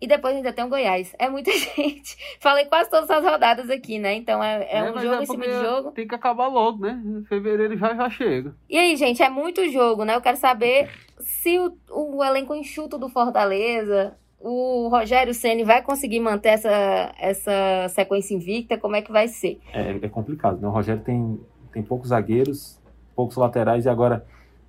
[0.00, 1.14] E depois ainda tem o Goiás.
[1.18, 2.16] É muita gente.
[2.40, 4.14] Falei quase todas as rodadas aqui, né?
[4.14, 5.92] Então é, é, é um jogo é em cima de jogo.
[5.92, 7.00] Tem que acabar logo, né?
[7.04, 8.54] Em fevereiro já, já chega.
[8.68, 10.16] E aí, gente, é muito jogo, né?
[10.16, 16.20] Eu quero saber se o, o elenco enxuto do Fortaleza o Rogério Ceni vai conseguir
[16.20, 18.78] manter essa, essa sequência invicta?
[18.78, 19.58] Como é que vai ser?
[19.72, 20.68] É, é complicado, né?
[20.68, 21.40] O Rogério tem,
[21.72, 22.78] tem poucos zagueiros,
[23.14, 24.24] poucos laterais e agora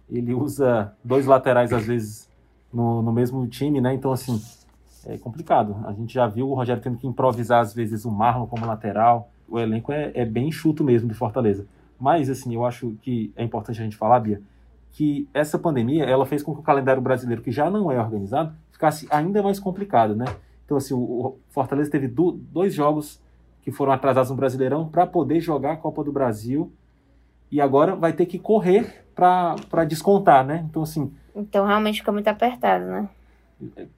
[0.09, 2.29] ele usa dois laterais às vezes
[2.71, 3.93] no, no mesmo time, né?
[3.93, 4.41] Então, assim,
[5.05, 5.75] é complicado.
[5.85, 9.29] A gente já viu o Rogério tendo que improvisar às vezes o Marlon como lateral.
[9.47, 11.65] O elenco é, é bem enxuto mesmo de Fortaleza.
[11.99, 14.41] Mas, assim, eu acho que é importante a gente falar, Bia,
[14.91, 18.53] que essa pandemia ela fez com que o calendário brasileiro, que já não é organizado,
[18.71, 20.25] ficasse ainda mais complicado, né?
[20.65, 23.21] Então, assim, o Fortaleza teve do, dois jogos
[23.61, 26.71] que foram atrasados no Brasileirão para poder jogar a Copa do Brasil
[27.51, 30.65] e agora vai ter que correr para descontar, né?
[30.69, 31.11] Então, assim.
[31.35, 33.09] Então, realmente fica muito apertado, né?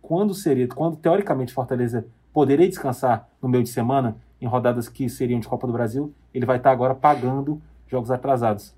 [0.02, 5.40] Quando seria, quando teoricamente Fortaleza poderia descansar no meio de semana, em rodadas que seriam
[5.40, 8.74] de Copa do Brasil, ele vai estar agora pagando jogos atrasados.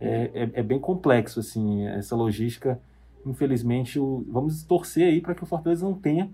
[0.00, 2.80] É, é, é bem complexo, assim, essa logística
[3.24, 6.30] infelizmente, o, vamos torcer aí para que o Fortaleza não tenha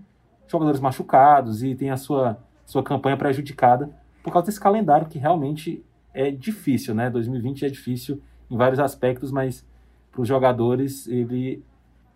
[0.47, 3.89] jogadores machucados e tenha a sua, sua campanha prejudicada
[4.23, 7.09] por causa desse calendário que realmente é difícil, né?
[7.09, 9.65] 2020 é difícil em vários aspectos, mas
[10.11, 11.61] para os jogadores ele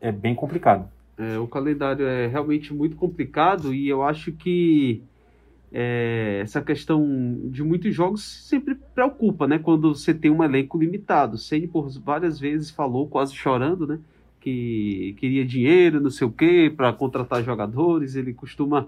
[0.01, 0.89] é bem complicado.
[1.17, 5.03] É, o calendário é realmente muito complicado e eu acho que
[5.71, 9.59] é, essa questão de muitos jogos sempre preocupa, né?
[9.59, 11.37] Quando você tem um elenco limitado.
[11.37, 13.99] Ceni por várias vezes falou, quase chorando, né?
[14.43, 18.15] que queria dinheiro, não sei o quê, para contratar jogadores.
[18.15, 18.87] Ele costuma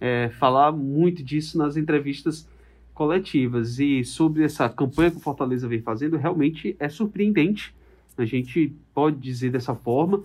[0.00, 2.48] é, falar muito disso nas entrevistas
[2.96, 3.78] coletivas.
[3.78, 7.72] E sobre essa campanha que o Fortaleza vem fazendo, realmente é surpreendente.
[8.16, 10.22] A gente pode dizer dessa forma.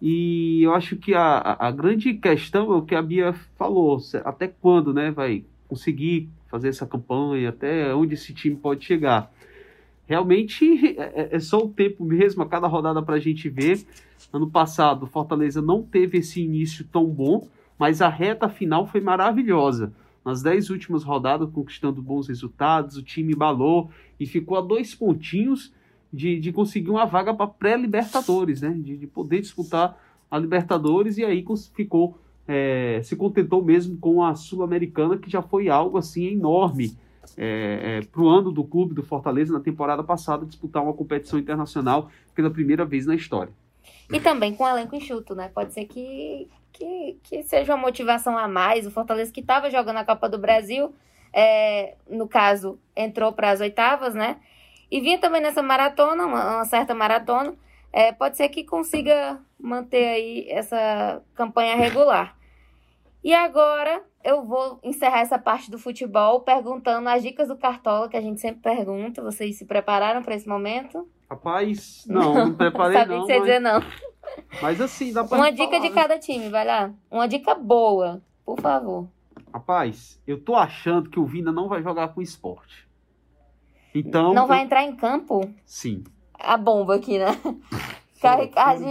[0.00, 4.48] E eu acho que a, a grande questão é o que a Bia falou, até
[4.48, 9.32] quando né, vai conseguir fazer essa campanha, até onde esse time pode chegar.
[10.06, 13.84] Realmente é, é, é só o tempo mesmo, a cada rodada para a gente ver.
[14.32, 19.92] Ano passado, Fortaleza não teve esse início tão bom, mas a reta final foi maravilhosa.
[20.30, 25.74] Nas dez últimas rodadas, conquistando bons resultados, o time balou e ficou a dois pontinhos
[26.12, 28.70] de, de conseguir uma vaga para pré-Libertadores, né?
[28.78, 32.16] De, de, poder disputar a Libertadores e aí ficou
[32.46, 36.96] é, se contentou mesmo com a Sul-Americana, que já foi algo assim enorme
[37.36, 41.40] é, é, para o ano do clube do Fortaleza na temporada passada disputar uma competição
[41.40, 43.52] internacional pela primeira vez na história.
[44.12, 45.50] E também com elenco enxuto, né?
[45.54, 48.86] Pode ser que, que, que seja uma motivação a mais.
[48.86, 50.94] O Fortaleza que estava jogando a Copa do Brasil,
[51.32, 54.38] é, no caso, entrou para as oitavas, né?
[54.90, 57.54] E vinha também nessa maratona, uma, uma certa maratona.
[57.92, 62.36] É, pode ser que consiga manter aí essa campanha regular.
[63.22, 68.16] E agora eu vou encerrar essa parte do futebol perguntando as dicas do Cartola, que
[68.16, 69.22] a gente sempre pergunta.
[69.22, 71.08] Vocês se prepararam para esse momento?
[71.30, 73.20] Rapaz, não, não preparei não.
[73.20, 73.42] que você mas...
[73.42, 73.80] dizer não.
[74.60, 75.94] Mas assim, dá pra Uma dica falar, de né?
[75.94, 76.92] cada time, vai lá.
[77.10, 79.08] Uma dica boa, por favor.
[79.52, 82.88] Rapaz, eu tô achando que o Vina não vai jogar com esporte.
[83.94, 84.34] Então.
[84.34, 84.48] Não eu...
[84.48, 85.48] vai entrar em campo?
[85.64, 86.04] Sim.
[86.34, 87.26] A bomba aqui, né?
[88.38, 88.84] Ricardo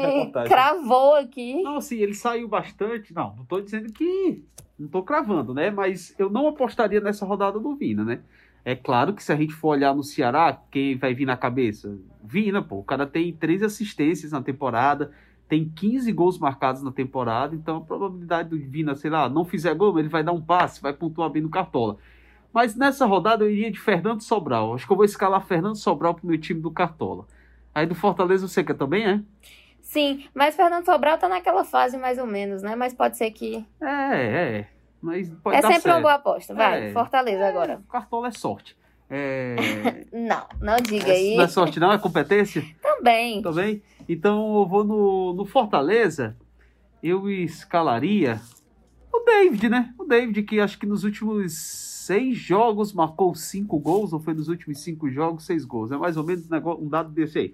[0.48, 1.62] cravou aqui.
[1.62, 3.14] Não, assim, ele saiu bastante.
[3.14, 4.44] Não, não tô dizendo que.
[4.78, 5.70] Não tô cravando, né?
[5.70, 8.22] Mas eu não apostaria nessa rodada do Vina, né?
[8.64, 11.98] É claro que se a gente for olhar no Ceará, quem vai vir na cabeça?
[12.24, 12.80] Vina, pô.
[12.80, 15.12] O cara tem três assistências na temporada,
[15.48, 19.74] tem 15 gols marcados na temporada, então a probabilidade do Vina, sei lá, não fizer
[19.74, 21.98] gol, ele vai dar um passe, vai pontuar bem no Cartola.
[22.54, 24.74] Mas nessa rodada eu iria de Fernando Sobral.
[24.74, 27.26] Acho que eu vou escalar Fernando Sobral pro meu time do Cartola.
[27.74, 29.22] Aí do Fortaleza você quer também, é?
[29.82, 32.76] Sim, mas Fernando Sobral tá naquela fase mais ou menos, né?
[32.76, 33.66] Mas pode ser que.
[33.82, 34.68] É, é.
[35.02, 35.96] Mas pode é dar sempre certo.
[35.96, 36.54] uma boa aposta.
[36.54, 36.94] Vai, É.
[36.94, 37.82] Fortaleza É, agora.
[37.90, 38.78] Cartola é sorte.
[39.10, 39.56] É...
[40.14, 41.36] Não, não diga aí.
[41.36, 41.92] Não é sorte, não?
[41.92, 42.64] É competência?
[42.82, 43.42] Também.
[43.42, 43.82] Também?
[44.08, 46.38] Então eu vou no, no Fortaleza.
[47.02, 48.40] Eu escalaria
[49.12, 49.94] o David, né?
[49.98, 54.48] O David, que acho que nos últimos seis jogos marcou cinco gols, ou foi nos
[54.48, 55.92] últimos cinco jogos, seis gols.
[55.92, 57.54] É mais ou menos um um dado desse aí.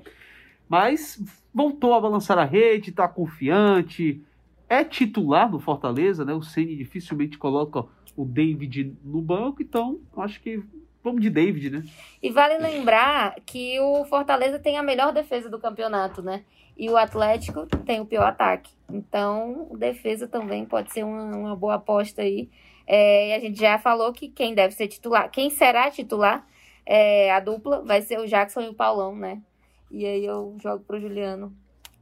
[0.68, 1.22] Mas
[1.54, 4.22] voltou a balançar a rede, tá confiante.
[4.68, 6.34] É titular do Fortaleza, né?
[6.34, 10.64] O Ceni dificilmente coloca o David no banco, então acho que
[11.04, 11.84] vamos de David, né?
[12.22, 16.44] E vale lembrar que o Fortaleza tem a melhor defesa do campeonato, né?
[16.76, 18.72] E o Atlético tem o pior ataque.
[18.90, 22.50] Então, defesa também pode ser uma, uma boa aposta aí.
[22.88, 26.46] É, e a gente já falou que quem deve ser titular, quem será titular,
[26.86, 29.42] é, a dupla vai ser o Jackson e o Paulão, né?
[29.90, 31.56] E aí eu jogo pro Juliano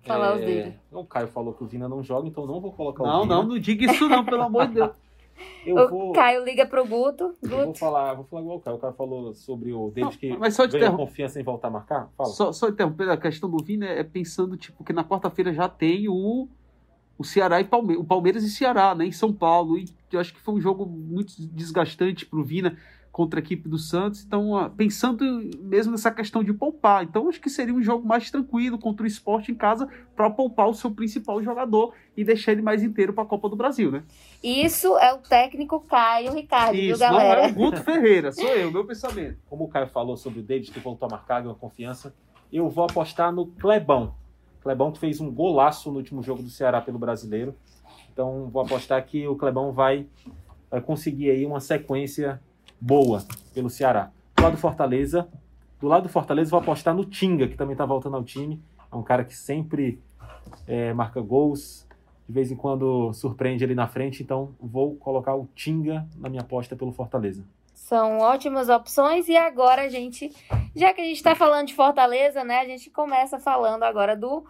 [0.03, 0.79] falar os É, dele.
[0.91, 3.35] O Caio falou que o Vina não joga, então não vou colocar Não, o Vina.
[3.35, 4.91] não, não diga isso não, pelo amor de Deus.
[5.65, 7.33] Eu o vou, Caio liga pro Guto.
[7.41, 7.79] eu vou Guto.
[7.79, 8.77] falar, vou falar igual o Caio.
[8.77, 11.71] O Caio falou sobre o David que Mas só ganhou interrom- confiança em voltar a
[11.71, 12.09] marcar.
[12.15, 12.29] Fala.
[12.29, 16.07] Só, só interrompendo a questão do Vina, é pensando, tipo, que na quarta-feira já tem
[16.07, 16.47] o,
[17.17, 19.05] o Ceará e Palme o Palmeiras e Ceará, né?
[19.07, 19.77] Em São Paulo.
[19.79, 22.77] E eu acho que foi um jogo muito desgastante pro Vina
[23.13, 24.25] contra a equipe do Santos.
[24.25, 25.23] Então, pensando
[25.61, 27.03] mesmo nessa questão de poupar.
[27.03, 30.67] Então, acho que seria um jogo mais tranquilo contra o esporte em casa para poupar
[30.67, 34.03] o seu principal jogador e deixar ele mais inteiro para a Copa do Brasil, né?
[34.43, 37.47] Isso é o técnico Caio Ricardo, viu, Isso, não galera?
[37.47, 39.37] é o Guto Ferreira, sou eu, meu pensamento.
[39.47, 42.15] Como o Caio falou sobre o David que voltou a marcar, ganhou confiança,
[42.51, 44.15] eu vou apostar no Clebão.
[44.59, 47.53] Clebão que fez um golaço no último jogo do Ceará pelo Brasileiro.
[48.11, 50.07] Então vou apostar que o Clebão vai,
[50.71, 52.41] vai conseguir aí uma sequência
[52.83, 54.11] boa pelo Ceará.
[54.35, 55.29] Do lado do Fortaleza,
[55.79, 58.61] do lado do Fortaleza vou apostar no Tinga, que também está voltando ao time.
[58.91, 60.01] É um cara que sempre
[60.67, 61.87] é, marca gols,
[62.27, 66.41] de vez em quando surpreende ali na frente, então vou colocar o Tinga na minha
[66.41, 67.45] aposta pelo Fortaleza.
[67.73, 69.29] São ótimas opções.
[69.29, 70.29] E agora a gente,
[70.75, 72.59] já que a gente está falando de Fortaleza, né?
[72.59, 74.45] A gente começa falando agora do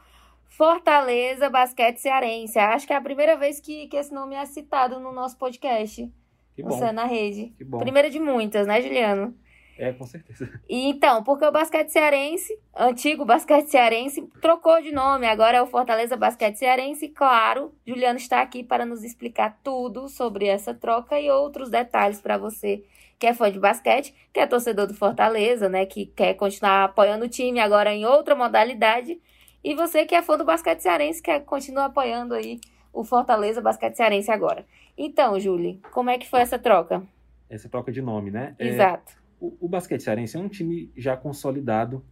[0.49, 2.57] Fortaleza Basquete Cearense.
[2.57, 6.11] Acho que é a primeira vez que, que esse nome é citado no nosso podcast.
[6.55, 6.83] Que bom.
[6.83, 7.53] É na rede.
[7.57, 7.79] Que bom.
[7.79, 9.35] Primeira de muitas, né, Juliano?
[9.77, 10.49] É, com certeza.
[10.69, 15.67] E então, porque o basquete cearense, antigo basquete cearense, trocou de nome, agora é o
[15.67, 17.09] Fortaleza Basquete Cearense.
[17.09, 22.37] Claro, Juliano está aqui para nos explicar tudo sobre essa troca e outros detalhes para
[22.37, 22.83] você
[23.19, 27.23] que é fã de basquete, que é torcedor do Fortaleza, né, que quer continuar apoiando
[27.23, 29.17] o time agora em outra modalidade,
[29.63, 32.59] e você que é fã do basquete cearense, quer continuar apoiando aí
[32.91, 34.65] o Fortaleza Basquete Cearense agora.
[34.97, 37.03] Então, Júlia, como é que foi essa troca?
[37.49, 38.55] Essa troca de nome, né?
[38.59, 39.13] É, Exato.
[39.39, 42.03] o, o basquete cearense é um time já consolidado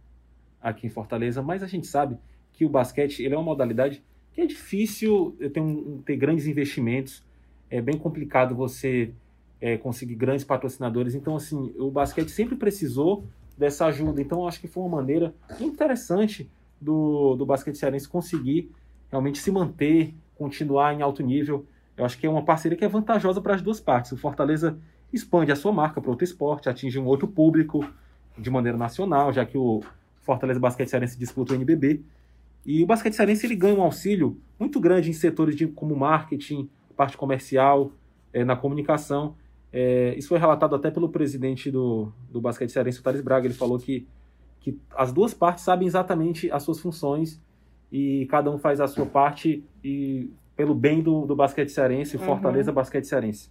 [0.60, 2.16] aqui em Fortaleza, mas a gente sabe
[2.52, 7.24] que o basquete ele é uma modalidade que é difícil ter, um, ter grandes investimentos,
[7.70, 9.12] é bem complicado você
[9.60, 11.14] é, conseguir grandes patrocinadores.
[11.14, 13.24] Então, assim, o basquete sempre precisou
[13.56, 14.20] dessa ajuda.
[14.20, 18.70] Então, acho que foi uma maneira interessante do, do basquete cearense conseguir
[19.10, 21.66] realmente se manter, continuar em alto nível.
[22.02, 24.10] Eu acho que é uma parceria que é vantajosa para as duas partes.
[24.10, 24.76] O Fortaleza
[25.12, 27.88] expande a sua marca para outro esporte, atinge um outro público
[28.36, 29.82] de maneira nacional, já que o
[30.20, 32.02] Fortaleza Basquete Cearense disputa o NBB.
[32.64, 36.68] E o basquete cearense ele ganha um auxílio muito grande em setores de, como marketing,
[36.96, 37.92] parte comercial,
[38.32, 39.34] é, na comunicação.
[39.72, 43.46] É, isso foi relatado até pelo presidente do, do basquete cearense, o Thales Braga.
[43.46, 44.06] Ele falou que,
[44.60, 47.40] que as duas partes sabem exatamente as suas funções
[47.90, 52.24] e cada um faz a sua parte e pelo bem do, do basquete cearense, uhum.
[52.24, 53.50] Fortaleza Basquete Cearense.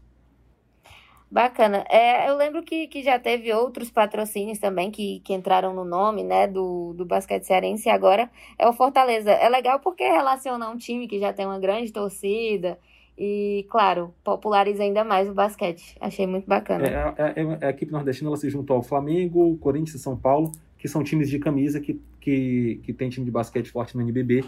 [1.32, 1.86] Bacana.
[1.90, 6.24] É, eu lembro que, que já teve outros patrocínios também que, que entraram no nome,
[6.26, 9.32] né, do, do basquete cearense e agora é o Fortaleza.
[9.32, 12.78] É legal porque relaciona um time que já tem uma grande torcida
[13.18, 15.96] e, claro, populariza ainda mais o basquete.
[16.02, 16.86] Achei muito bacana.
[16.86, 20.52] É, é, é, a equipe nordestina ela se juntou ao Flamengo, Corinthians e São Paulo,
[20.78, 24.44] que são times de camisa que, que, que tem time de basquete forte no NBB.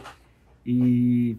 [0.66, 1.38] E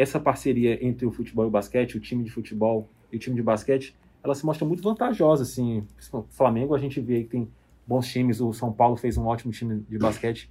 [0.00, 3.34] essa parceria entre o futebol e o basquete, o time de futebol e o time
[3.34, 5.84] de basquete, ela se mostra muito vantajosa, assim.
[6.12, 7.48] O Flamengo a gente vê que tem
[7.86, 10.50] bons times, o São Paulo fez um ótimo time de basquete.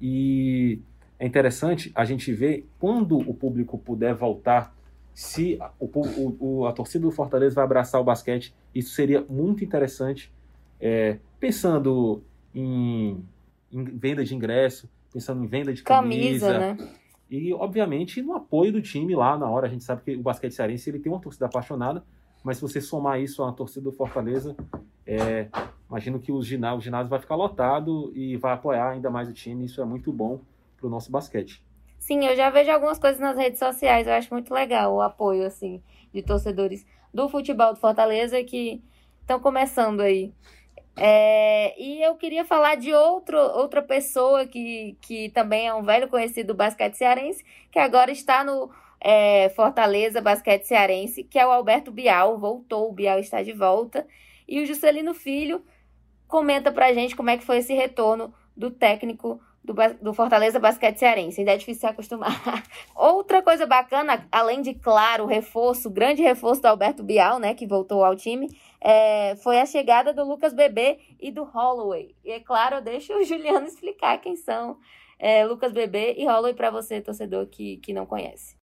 [0.00, 0.80] E
[1.18, 4.74] é interessante a gente ver quando o público puder voltar,
[5.14, 5.88] se o,
[6.40, 10.32] o, a torcida do Fortaleza vai abraçar o basquete, isso seria muito interessante.
[10.80, 13.22] É, pensando em,
[13.70, 16.92] em, venda de ingresso, pensando em venda de camisa, camisa né?
[17.32, 19.66] E obviamente no apoio do time lá na hora.
[19.66, 22.04] A gente sabe que o basquete cearense ele tem uma torcida apaixonada,
[22.44, 24.54] mas se você somar isso à torcida do Fortaleza,
[25.06, 25.48] é,
[25.88, 29.32] imagino que o ginásio, o ginásio vai ficar lotado e vai apoiar ainda mais o
[29.32, 29.64] time.
[29.64, 30.40] Isso é muito bom
[30.76, 31.64] para o nosso basquete.
[31.98, 34.06] Sim, eu já vejo algumas coisas nas redes sociais.
[34.06, 38.82] Eu acho muito legal o apoio assim de torcedores do futebol do Fortaleza que
[39.22, 40.34] estão começando aí.
[40.96, 46.08] É, e eu queria falar de outro, outra pessoa que, que também é um velho
[46.08, 48.70] conhecido do basquete cearense, que agora está no
[49.02, 54.06] é, Fortaleza Basquete Cearense, que é o Alberto Bial, voltou, o Bial está de volta.
[54.46, 55.64] E o Juscelino Filho
[56.28, 60.98] comenta pra gente como é que foi esse retorno do técnico do, do Fortaleza Basquete
[60.98, 61.40] Cearense.
[61.40, 62.62] Ainda é difícil se acostumar.
[62.94, 67.54] Outra coisa bacana, além de, claro, o reforço, o grande reforço do Alberto Bial, né,
[67.54, 68.48] que voltou ao time,
[68.82, 72.16] é, foi a chegada do Lucas Bebê e do Holloway.
[72.24, 74.76] E é claro, eu deixo o Juliano explicar quem são
[75.18, 78.56] é, Lucas Bebê e Holloway para você, torcedor que, que não conhece.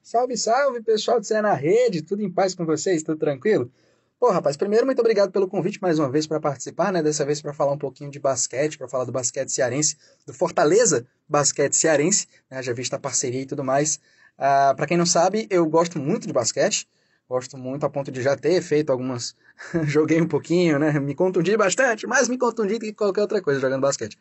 [0.00, 3.70] Salve, salve, pessoal de Cé na Rede, tudo em paz com vocês, tudo tranquilo?
[4.18, 7.02] Pô, rapaz, primeiro, muito obrigado pelo convite mais uma vez para participar, né?
[7.02, 11.06] Dessa vez para falar um pouquinho de basquete, para falar do basquete cearense, do Fortaleza
[11.28, 12.62] Basquete Cearense, né?
[12.62, 14.00] Já visto a parceria e tudo mais.
[14.36, 16.88] Ah, para quem não sabe, eu gosto muito de basquete,
[17.28, 19.36] gosto muito a ponto de já ter feito algumas.
[19.84, 20.98] Joguei um pouquinho, né?
[20.98, 24.18] Me contundi bastante, mais me contundi do que qualquer outra coisa jogando basquete.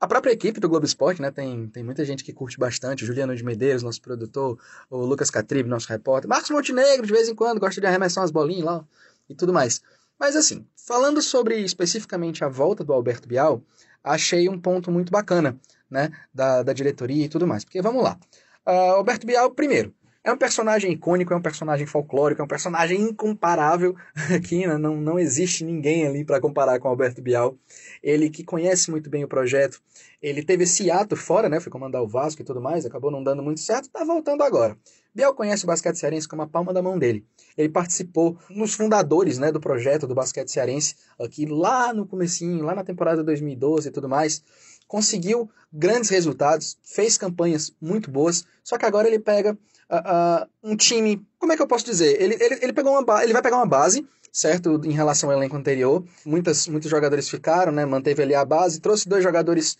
[0.00, 3.34] A própria equipe do Globo Esporte, né, tem, tem muita gente que curte bastante, Juliano
[3.34, 4.58] de Medeiros, nosso produtor,
[4.90, 8.30] o Lucas Catribe, nosso repórter, Marcos Montenegro, de vez em quando, gosta de arremessar umas
[8.30, 8.84] bolinhas lá
[9.30, 9.80] e tudo mais.
[10.18, 13.62] Mas assim, falando sobre especificamente a volta do Alberto Bial,
[14.02, 17.64] achei um ponto muito bacana, né, da, da diretoria e tudo mais.
[17.64, 18.18] Porque vamos lá.
[18.66, 22.98] Uh, Alberto Bial, primeiro, é um personagem icônico, é um personagem folclórico, é um personagem
[22.98, 23.94] incomparável.
[24.34, 24.78] Aqui né?
[24.78, 27.58] não, não existe ninguém ali para comparar com Alberto Bial.
[28.02, 29.82] Ele que conhece muito bem o projeto.
[30.22, 31.60] Ele teve esse ato fora, né?
[31.60, 34.78] Foi comandar o Vasco e tudo mais, acabou não dando muito certo, tá voltando agora.
[35.14, 37.24] Biel conhece o basquete cearense como a palma da mão dele.
[37.56, 42.74] Ele participou nos fundadores né, do projeto do basquete cearense, aqui lá no comecinho, lá
[42.74, 44.42] na temporada 2012 e tudo mais.
[44.88, 49.56] Conseguiu grandes resultados, fez campanhas muito boas, só que agora ele pega
[49.90, 51.24] uh, um time.
[51.38, 52.20] Como é que eu posso dizer?
[52.20, 54.80] Ele, ele, ele, pegou uma ele vai pegar uma base, certo?
[54.84, 56.04] Em relação ao elenco anterior.
[56.24, 57.84] Muitas, muitos jogadores ficaram, né?
[57.84, 59.76] Manteve ali a base, trouxe dois jogadores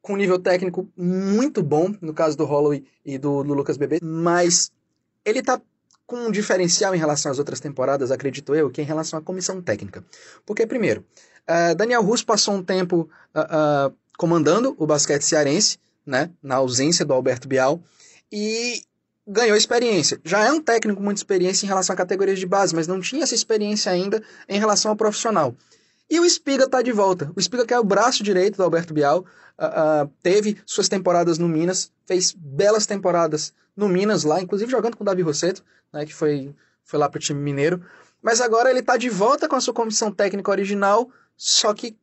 [0.00, 4.70] com nível técnico muito bom, no caso do Holloway e do, do Lucas Bebê, mas
[5.24, 5.60] ele tá
[6.06, 9.22] com um diferencial em relação às outras temporadas, acredito eu, que é em relação à
[9.22, 10.02] comissão técnica.
[10.46, 11.04] Porque, primeiro,
[11.46, 17.04] uh, Daniel Russo passou um tempo uh, uh, comandando o basquete cearense, né, na ausência
[17.04, 17.82] do Alberto Bial,
[18.32, 18.82] e
[19.28, 20.18] ganhou experiência.
[20.24, 22.98] Já é um técnico com muita experiência em relação a categorias de base, mas não
[22.98, 25.54] tinha essa experiência ainda em relação ao profissional.
[26.10, 27.30] E o Espiga está de volta.
[27.36, 29.18] O Espiga, que é o braço direito do Alberto Bial,
[29.58, 34.96] uh, uh, teve suas temporadas no Minas, fez belas temporadas no Minas lá, inclusive jogando
[34.96, 35.62] com o Davi Rosseto,
[35.92, 37.84] né, que foi, foi lá para o time mineiro.
[38.22, 41.96] Mas agora ele está de volta com a sua comissão técnica original, só que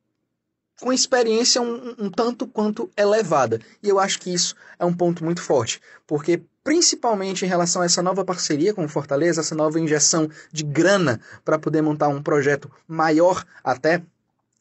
[0.79, 3.59] com experiência um, um, tanto quanto elevada.
[3.81, 7.85] E eu acho que isso é um ponto muito forte, porque principalmente em relação a
[7.85, 12.23] essa nova parceria com o Fortaleza, essa nova injeção de grana para poder montar um
[12.23, 14.01] projeto maior até,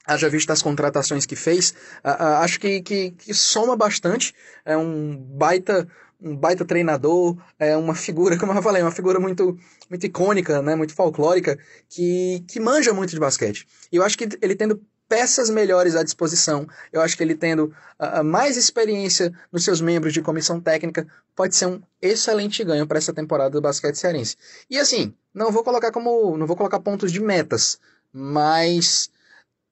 [0.07, 1.75] haja visto as contratações que fez,
[2.05, 4.35] acho que, que, que, soma bastante,
[4.67, 5.89] é um baita
[6.21, 10.75] um baita treinador, é uma figura, como eu falei, uma figura muito, muito icônica, né,
[10.75, 13.67] muito folclórica, que, que manja muito de basquete.
[13.91, 16.67] E eu acho que ele tendo peças melhores à disposição.
[16.93, 21.55] Eu acho que ele tendo uh, mais experiência nos seus membros de comissão técnica pode
[21.57, 24.37] ser um excelente ganho para essa temporada do basquete cearense.
[24.69, 27.79] E assim, não vou colocar como, não vou colocar pontos de metas,
[28.13, 29.11] mas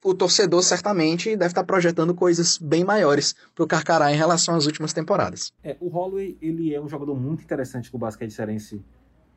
[0.04, 4.66] o torcedor certamente deve estar projetando coisas bem maiores para o Carcará em relação às
[4.66, 5.52] últimas temporadas.
[5.62, 8.84] É, o Holloway ele é um jogador muito interessante que o basquete cearense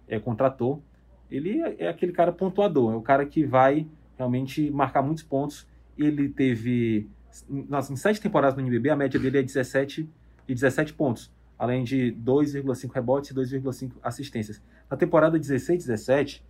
[0.08, 0.82] é, contratou.
[1.30, 3.88] Ele é, é aquele cara pontuador, é o cara que vai
[4.18, 5.68] realmente marcar muitos pontos
[5.98, 7.10] ele teve.
[7.50, 10.10] Nas, em sete temporadas no NBB, a média dele é 17
[10.48, 14.62] e 17 pontos, além de 2,5 rebotes e 2,5 assistências.
[14.90, 16.44] Na temporada 16 17,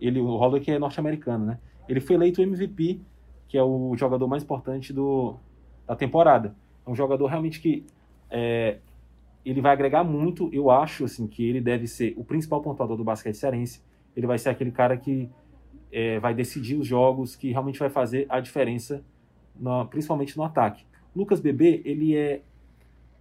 [0.00, 1.58] ele, o Holloway que é norte-americano, né?
[1.88, 3.00] Ele foi eleito MVP,
[3.48, 5.36] que é o jogador mais importante do,
[5.86, 6.54] da temporada.
[6.86, 7.84] É um jogador realmente que
[8.30, 8.78] é,
[9.44, 10.48] ele vai agregar muito.
[10.52, 13.82] Eu acho assim que ele deve ser o principal pontuador do basquete cearense.
[14.16, 15.28] Ele vai ser aquele cara que
[15.92, 19.02] é, vai decidir os jogos, que realmente vai fazer a diferença,
[19.58, 20.84] no, principalmente no ataque.
[21.14, 22.42] Lucas Bebê, ele é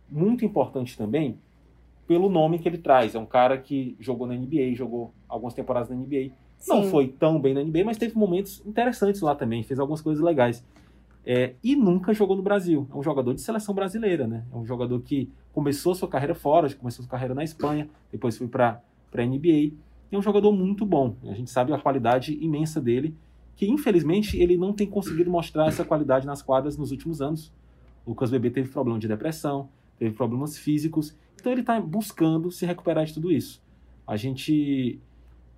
[0.10, 1.38] muito importante também
[2.08, 3.14] pelo nome que ele traz.
[3.16, 6.32] É um cara que jogou na NBA, jogou algumas temporadas na NBA.
[6.58, 6.72] Sim.
[6.72, 10.24] Não foi tão bem na NBA, mas teve momentos interessantes lá também, fez algumas coisas
[10.24, 10.66] legais.
[11.26, 12.88] É, e nunca jogou no Brasil.
[12.92, 14.44] É um jogador de seleção brasileira, né?
[14.52, 18.48] É um jogador que começou sua carreira fora, começou sua carreira na Espanha, depois foi
[18.48, 18.82] para
[19.14, 19.74] a NBA
[20.16, 21.16] é um jogador muito bom.
[21.24, 23.16] A gente sabe a qualidade imensa dele,
[23.56, 27.52] que infelizmente ele não tem conseguido mostrar essa qualidade nas quadras nos últimos anos.
[28.06, 32.66] O Lucas Bebê teve problema de depressão, teve problemas físicos, então ele está buscando se
[32.66, 33.62] recuperar de tudo isso.
[34.08, 35.00] A gente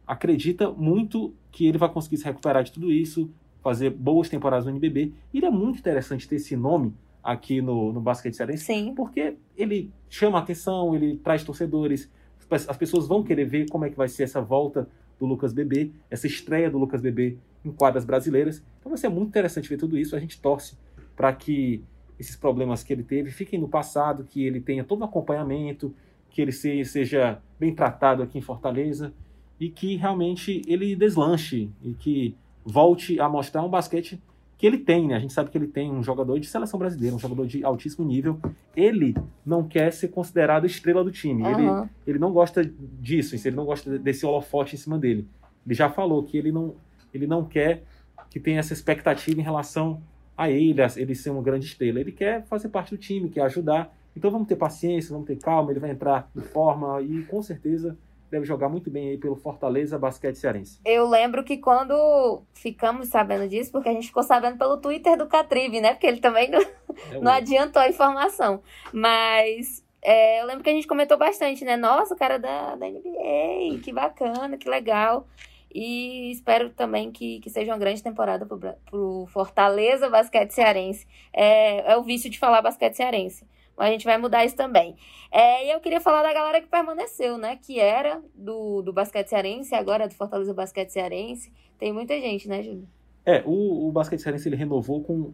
[0.05, 3.29] acredita muito que ele vai conseguir se recuperar de tudo isso,
[3.61, 5.13] fazer boas temporadas no NBB.
[5.33, 6.93] E ele é muito interessante ter esse nome
[7.23, 8.93] aqui no, no basquete cearense, Sim.
[8.95, 12.11] porque ele chama atenção, ele traz torcedores,
[12.51, 14.87] as pessoas vão querer ver como é que vai ser essa volta
[15.19, 18.63] do Lucas Bebê, essa estreia do Lucas Bebê em quadras brasileiras.
[18.79, 20.15] Então vai ser muito interessante ver tudo isso.
[20.15, 20.77] A gente torce
[21.15, 21.83] para que
[22.19, 25.93] esses problemas que ele teve fiquem no passado, que ele tenha todo o acompanhamento,
[26.29, 29.13] que ele seja bem tratado aqui em Fortaleza
[29.59, 34.21] e que realmente ele deslanche e que volte a mostrar um basquete
[34.61, 35.15] que ele tem, né?
[35.15, 38.05] A gente sabe que ele tem um jogador de seleção brasileira, um jogador de altíssimo
[38.05, 38.39] nível.
[38.75, 41.41] Ele não quer ser considerado estrela do time.
[41.41, 41.79] Uhum.
[41.79, 42.63] Ele, ele não gosta
[42.99, 45.27] disso, ele não gosta desse holofote em cima dele.
[45.65, 46.75] Ele já falou que ele não,
[47.11, 47.81] ele não quer
[48.29, 49.99] que tenha essa expectativa em relação
[50.37, 51.99] a ele, a ele ser uma grande estrela.
[51.99, 53.91] Ele quer fazer parte do time, quer ajudar.
[54.15, 57.97] Então vamos ter paciência, vamos ter calma, ele vai entrar de forma e com certeza
[58.31, 60.79] deve jogar muito bem aí pelo Fortaleza Basquete Cearense.
[60.85, 65.27] Eu lembro que quando ficamos sabendo disso, porque a gente ficou sabendo pelo Twitter do
[65.27, 65.93] Catrive, né?
[65.93, 68.63] Porque ele também não, é não adiantou a informação.
[68.93, 71.75] Mas é, eu lembro que a gente comentou bastante, né?
[71.75, 75.27] Nossa, o cara da, da NBA, que bacana, que legal.
[75.73, 81.05] E espero também que, que seja uma grande temporada para o Fortaleza Basquete Cearense.
[81.33, 83.45] É, é o vício de falar basquete cearense.
[83.81, 84.95] A gente vai mudar isso também.
[85.31, 87.55] É, e eu queria falar da galera que permaneceu, né?
[87.55, 91.51] Que era do, do basquete cearense, agora é do Fortaleza Basquete Cearense.
[91.79, 92.87] Tem muita gente, né, Júlio?
[93.25, 95.33] É, o, o basquete cearense ele renovou com.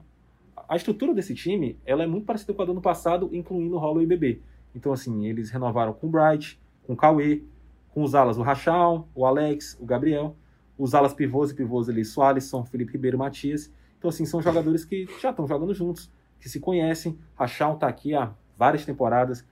[0.67, 3.79] A estrutura desse time ela é muito parecida com a do ano passado, incluindo o
[3.79, 4.41] Hollow e BB.
[4.75, 7.43] Então, assim, eles renovaram com o Bright, com o Cauê,
[7.93, 10.35] com os alas, o Rachal, o Alex, o Gabriel,
[10.77, 13.73] os alas pivôs e pivôs ali, Soalisson, Felipe Ribeiro Matias.
[13.97, 17.17] Então, assim, são jogadores que já estão jogando juntos que se conhecem.
[17.35, 19.45] Rachal está aqui há várias temporadas.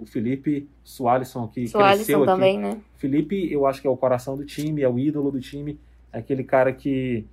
[0.00, 2.26] O Felipe Sualisson aqui cresceu aqui.
[2.26, 2.78] também, né?
[2.96, 5.78] Felipe, eu acho que é o coração do time, é o ídolo do time,
[6.12, 7.24] é aquele cara que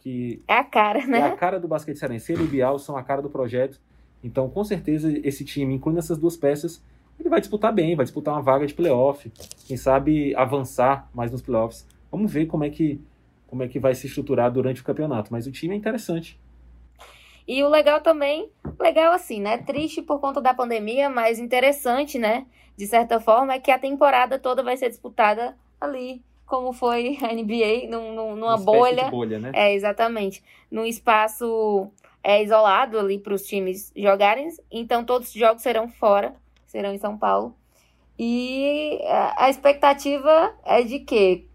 [0.00, 1.18] que é a cara, né?
[1.18, 2.32] É a cara do basquete cearense.
[2.32, 3.80] Ele e Bial são a cara do projeto.
[4.22, 6.82] Então, com certeza, esse time, incluindo essas duas peças,
[7.20, 9.30] ele vai disputar bem, vai disputar uma vaga de playoff.
[9.66, 11.86] Quem sabe avançar mais nos playoffs.
[12.10, 13.00] Vamos ver como é que
[13.46, 15.30] como é que vai se estruturar durante o campeonato.
[15.30, 16.40] Mas o time é interessante.
[17.46, 19.58] E o legal também, legal assim, né?
[19.58, 22.46] Triste por conta da pandemia, mas interessante, né?
[22.76, 27.32] De certa forma, é que a temporada toda vai ser disputada ali, como foi a
[27.34, 29.10] NBA, num, num, numa bolha.
[29.10, 29.50] bolha né?
[29.54, 30.42] É, exatamente.
[30.70, 31.90] Num espaço
[32.22, 34.48] é, isolado ali para os times jogarem.
[34.70, 36.34] Então, todos os jogos serão fora,
[36.66, 37.54] serão em São Paulo.
[38.18, 39.00] E
[39.36, 41.46] a, expectativa é de quê,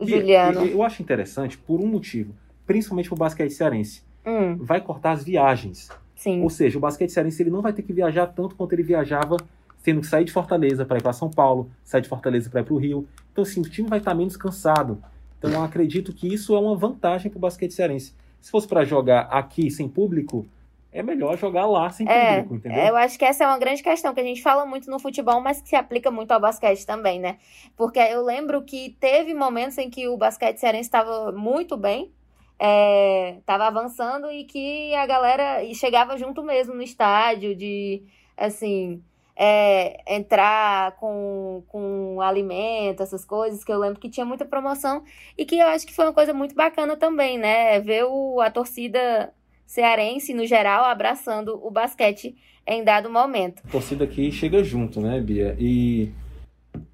[0.00, 0.60] Juliano?
[0.60, 2.34] Eu, eu acho interessante por um motivo,
[2.64, 5.88] principalmente para o basquete cearense Hum, vai cortar as viagens.
[6.16, 6.42] sim.
[6.42, 9.36] Ou seja, o basquete cearense ele não vai ter que viajar tanto quanto ele viajava,
[9.82, 12.64] tendo que sair de Fortaleza para ir para São Paulo, sair de Fortaleza para ir
[12.64, 13.06] para o Rio.
[13.32, 15.02] Então, assim, o time vai estar menos cansado.
[15.38, 18.14] Então, eu acredito que isso é uma vantagem para o basquete cearense.
[18.40, 20.46] Se fosse para jogar aqui sem público,
[20.90, 22.84] é melhor jogar lá sem É, público, entendeu?
[22.84, 25.40] Eu acho que essa é uma grande questão que a gente fala muito no futebol,
[25.40, 27.38] mas que se aplica muito ao basquete também, né?
[27.76, 32.12] Porque eu lembro que teve momentos em que o basquete cearense estava muito bem,
[32.58, 38.02] estava avançando e que a galera chegava junto mesmo no estádio, de
[38.36, 39.02] assim.
[39.36, 45.02] é, entrar com, com alimento, essas coisas, que eu lembro que tinha muita promoção
[45.36, 47.80] e que eu acho que foi uma coisa muito bacana também, né?
[47.80, 49.32] Ver o, a torcida
[49.66, 52.36] cearense, no geral, abraçando o basquete
[52.66, 53.60] em dado momento.
[53.66, 55.56] A torcida aqui chega junto, né, Bia?
[55.58, 56.12] E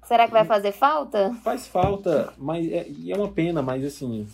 [0.03, 1.33] Será que vai fazer falta?
[1.43, 4.27] faz falta, mas é, e é uma pena, mas assim,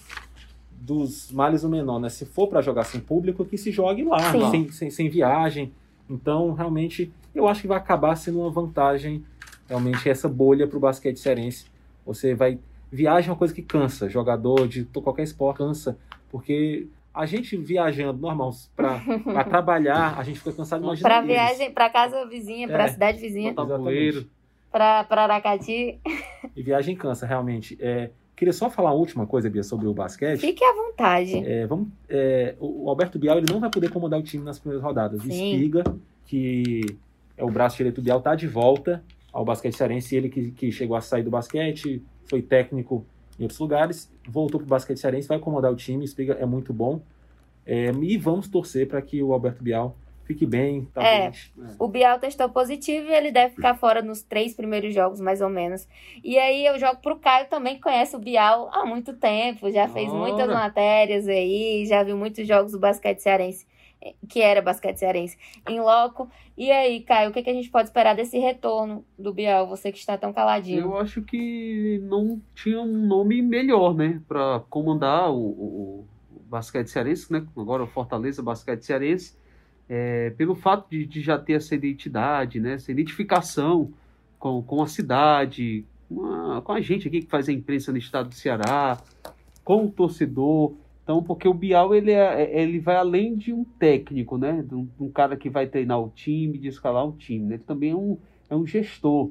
[0.80, 2.09] dos males o menor, né?
[2.09, 4.49] Se for para jogar sem público, que se jogue lá, Sim.
[4.51, 5.73] sem, sem, sem viagem.
[6.09, 9.23] Então, realmente, eu acho que vai acabar sendo uma vantagem,
[9.67, 11.65] realmente, essa bolha para o basquete cearense.
[12.05, 12.59] Você vai.
[12.89, 15.97] Viagem é uma coisa que cansa, jogador de qualquer esporte cansa,
[16.30, 19.01] porque a gente viajando normal para
[19.43, 22.88] trabalhar, a gente fica cansado imagina Para viagem, para casa vizinha, para É.
[22.88, 23.53] cidade vizinha,
[24.71, 25.99] para Aracati.
[26.55, 27.78] E viagem cansa, realmente.
[27.82, 30.39] É, queria só falar a última coisa, Bia, sobre o basquete.
[30.39, 31.35] Fique à vontade.
[31.43, 34.59] É, vamos, é, o o Alberto Bial ele não vai poder comandar o time nas
[34.59, 35.19] primeiras rodadas.
[35.19, 35.51] O Sim.
[35.53, 35.83] Espiga,
[36.25, 36.81] que
[37.35, 40.15] é o braço direito do Bial, está de volta ao basquete cearense.
[40.15, 43.05] Ele que, que chegou a sair do basquete, foi técnico
[43.39, 46.03] em outros lugares, voltou para o basquete cearense, vai comandar o time.
[46.03, 47.01] O Espiga é muito bom.
[47.65, 49.97] É, e vamos torcer para que o Alberto Bial
[50.28, 50.86] fique bem.
[50.93, 51.32] Tá É.
[51.32, 51.39] bem.
[51.80, 55.49] O Bial testou positivo e ele deve ficar fora nos três primeiros jogos, mais ou
[55.49, 55.88] menos.
[56.23, 59.88] E aí eu jogo pro Caio também, que conhece o Bial há muito tempo, já
[59.88, 60.17] fez Ora.
[60.19, 63.65] muitas matérias aí, já viu muitos jogos do basquete cearense,
[64.01, 66.30] eh, que era basquete cearense, em loco.
[66.57, 69.91] E aí, Caio, o que, que a gente pode esperar desse retorno do Bial, você
[69.91, 70.82] que está tão caladinho?
[70.82, 76.05] Eu acho que não tinha um nome melhor, né, para comandar o, o-
[76.36, 77.45] o basquete cearense, né?
[77.55, 79.38] Agora o Fortaleza Basquete Cearense,
[79.89, 83.91] é, pelo fato de, de já ter essa identidade, né, essa identificação
[84.39, 87.97] com, com a cidade, com a, com a gente aqui que faz a imprensa no
[87.97, 88.97] estado do Ceará,
[89.63, 90.73] com o torcedor.
[91.03, 94.61] Então, porque o Bial ele, é, ele vai além de um técnico, né?
[94.61, 97.45] De um, de um cara que vai treinar o time, de escalar o time.
[97.45, 97.55] né?
[97.55, 98.17] Ele também é um,
[98.49, 99.29] é um gestor.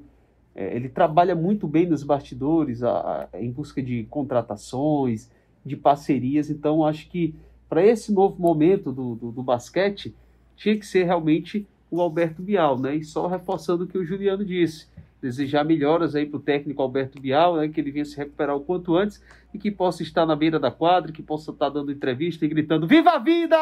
[0.54, 5.30] É, ele trabalha muito bem nos bastidores, a- a- em busca de contratações,
[5.64, 6.48] de parcerias.
[6.48, 7.34] Então, acho que
[7.68, 10.14] para esse novo momento do, do, do basquete,
[10.56, 12.96] tinha que ser realmente o Alberto Bial, né?
[12.96, 14.86] E só reforçando o que o Juliano disse.
[15.20, 17.68] Desejar melhoras aí para o técnico Alberto Bial, né?
[17.68, 20.70] que ele venha se recuperar o quanto antes e que possa estar na beira da
[20.70, 23.56] quadra, que possa estar dando entrevista e gritando: Viva a vida!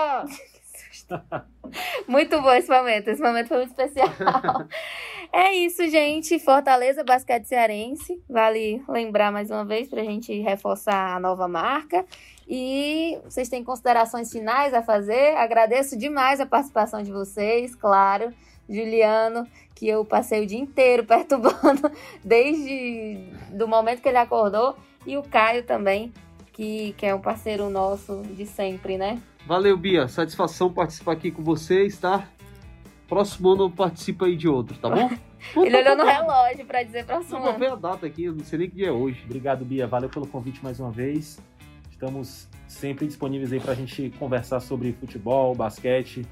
[2.06, 4.08] Muito bom esse momento, esse momento foi muito especial.
[5.32, 6.38] é isso, gente.
[6.38, 8.22] Fortaleza Basquete Cearense.
[8.28, 12.04] Vale lembrar mais uma vez para a gente reforçar a nova marca.
[12.48, 15.36] E vocês têm considerações finais a fazer?
[15.36, 18.32] Agradeço demais a participação de vocês, claro.
[18.68, 21.90] Juliano, que eu passei o dia inteiro perturbando
[22.24, 24.76] desde do momento que ele acordou.
[25.06, 26.12] E o Caio também,
[26.52, 29.20] que, que é um parceiro nosso de sempre, né?
[29.46, 30.08] Valeu, Bia.
[30.08, 32.26] Satisfação participar aqui com vocês, tá?
[33.06, 35.10] Próximo ano eu participo aí de outro, tá bom?
[35.62, 37.58] Ele olhou no relógio para dizer próximo Não vou ano.
[37.58, 39.22] ver a data aqui, eu não sei nem que dia é hoje.
[39.26, 39.86] Obrigado, Bia.
[39.86, 41.38] Valeu pelo convite mais uma vez.
[42.04, 46.26] Estamos sempre disponíveis aí para a gente conversar sobre futebol, basquete.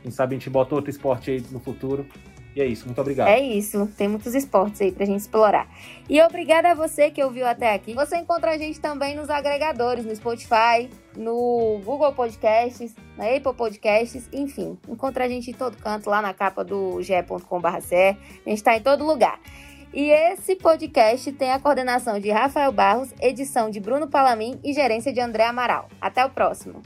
[0.00, 2.06] Quem sabe a gente bota outro esporte aí no futuro.
[2.54, 2.86] E é isso.
[2.86, 3.26] Muito obrigado.
[3.26, 5.68] É isso, tem muitos esportes aí pra gente explorar.
[6.08, 7.94] E obrigada a você que ouviu até aqui.
[7.94, 14.28] Você encontra a gente também nos agregadores, no Spotify, no Google Podcasts, na Apple Podcasts,
[14.32, 14.78] enfim.
[14.88, 17.66] Encontra a gente em todo canto, lá na capa do ge.com.br.
[17.66, 19.40] A gente tá em todo lugar.
[19.92, 25.12] E esse podcast tem a coordenação de Rafael Barros, edição de Bruno Palamin e gerência
[25.12, 25.88] de André Amaral.
[26.00, 26.82] Até o próximo.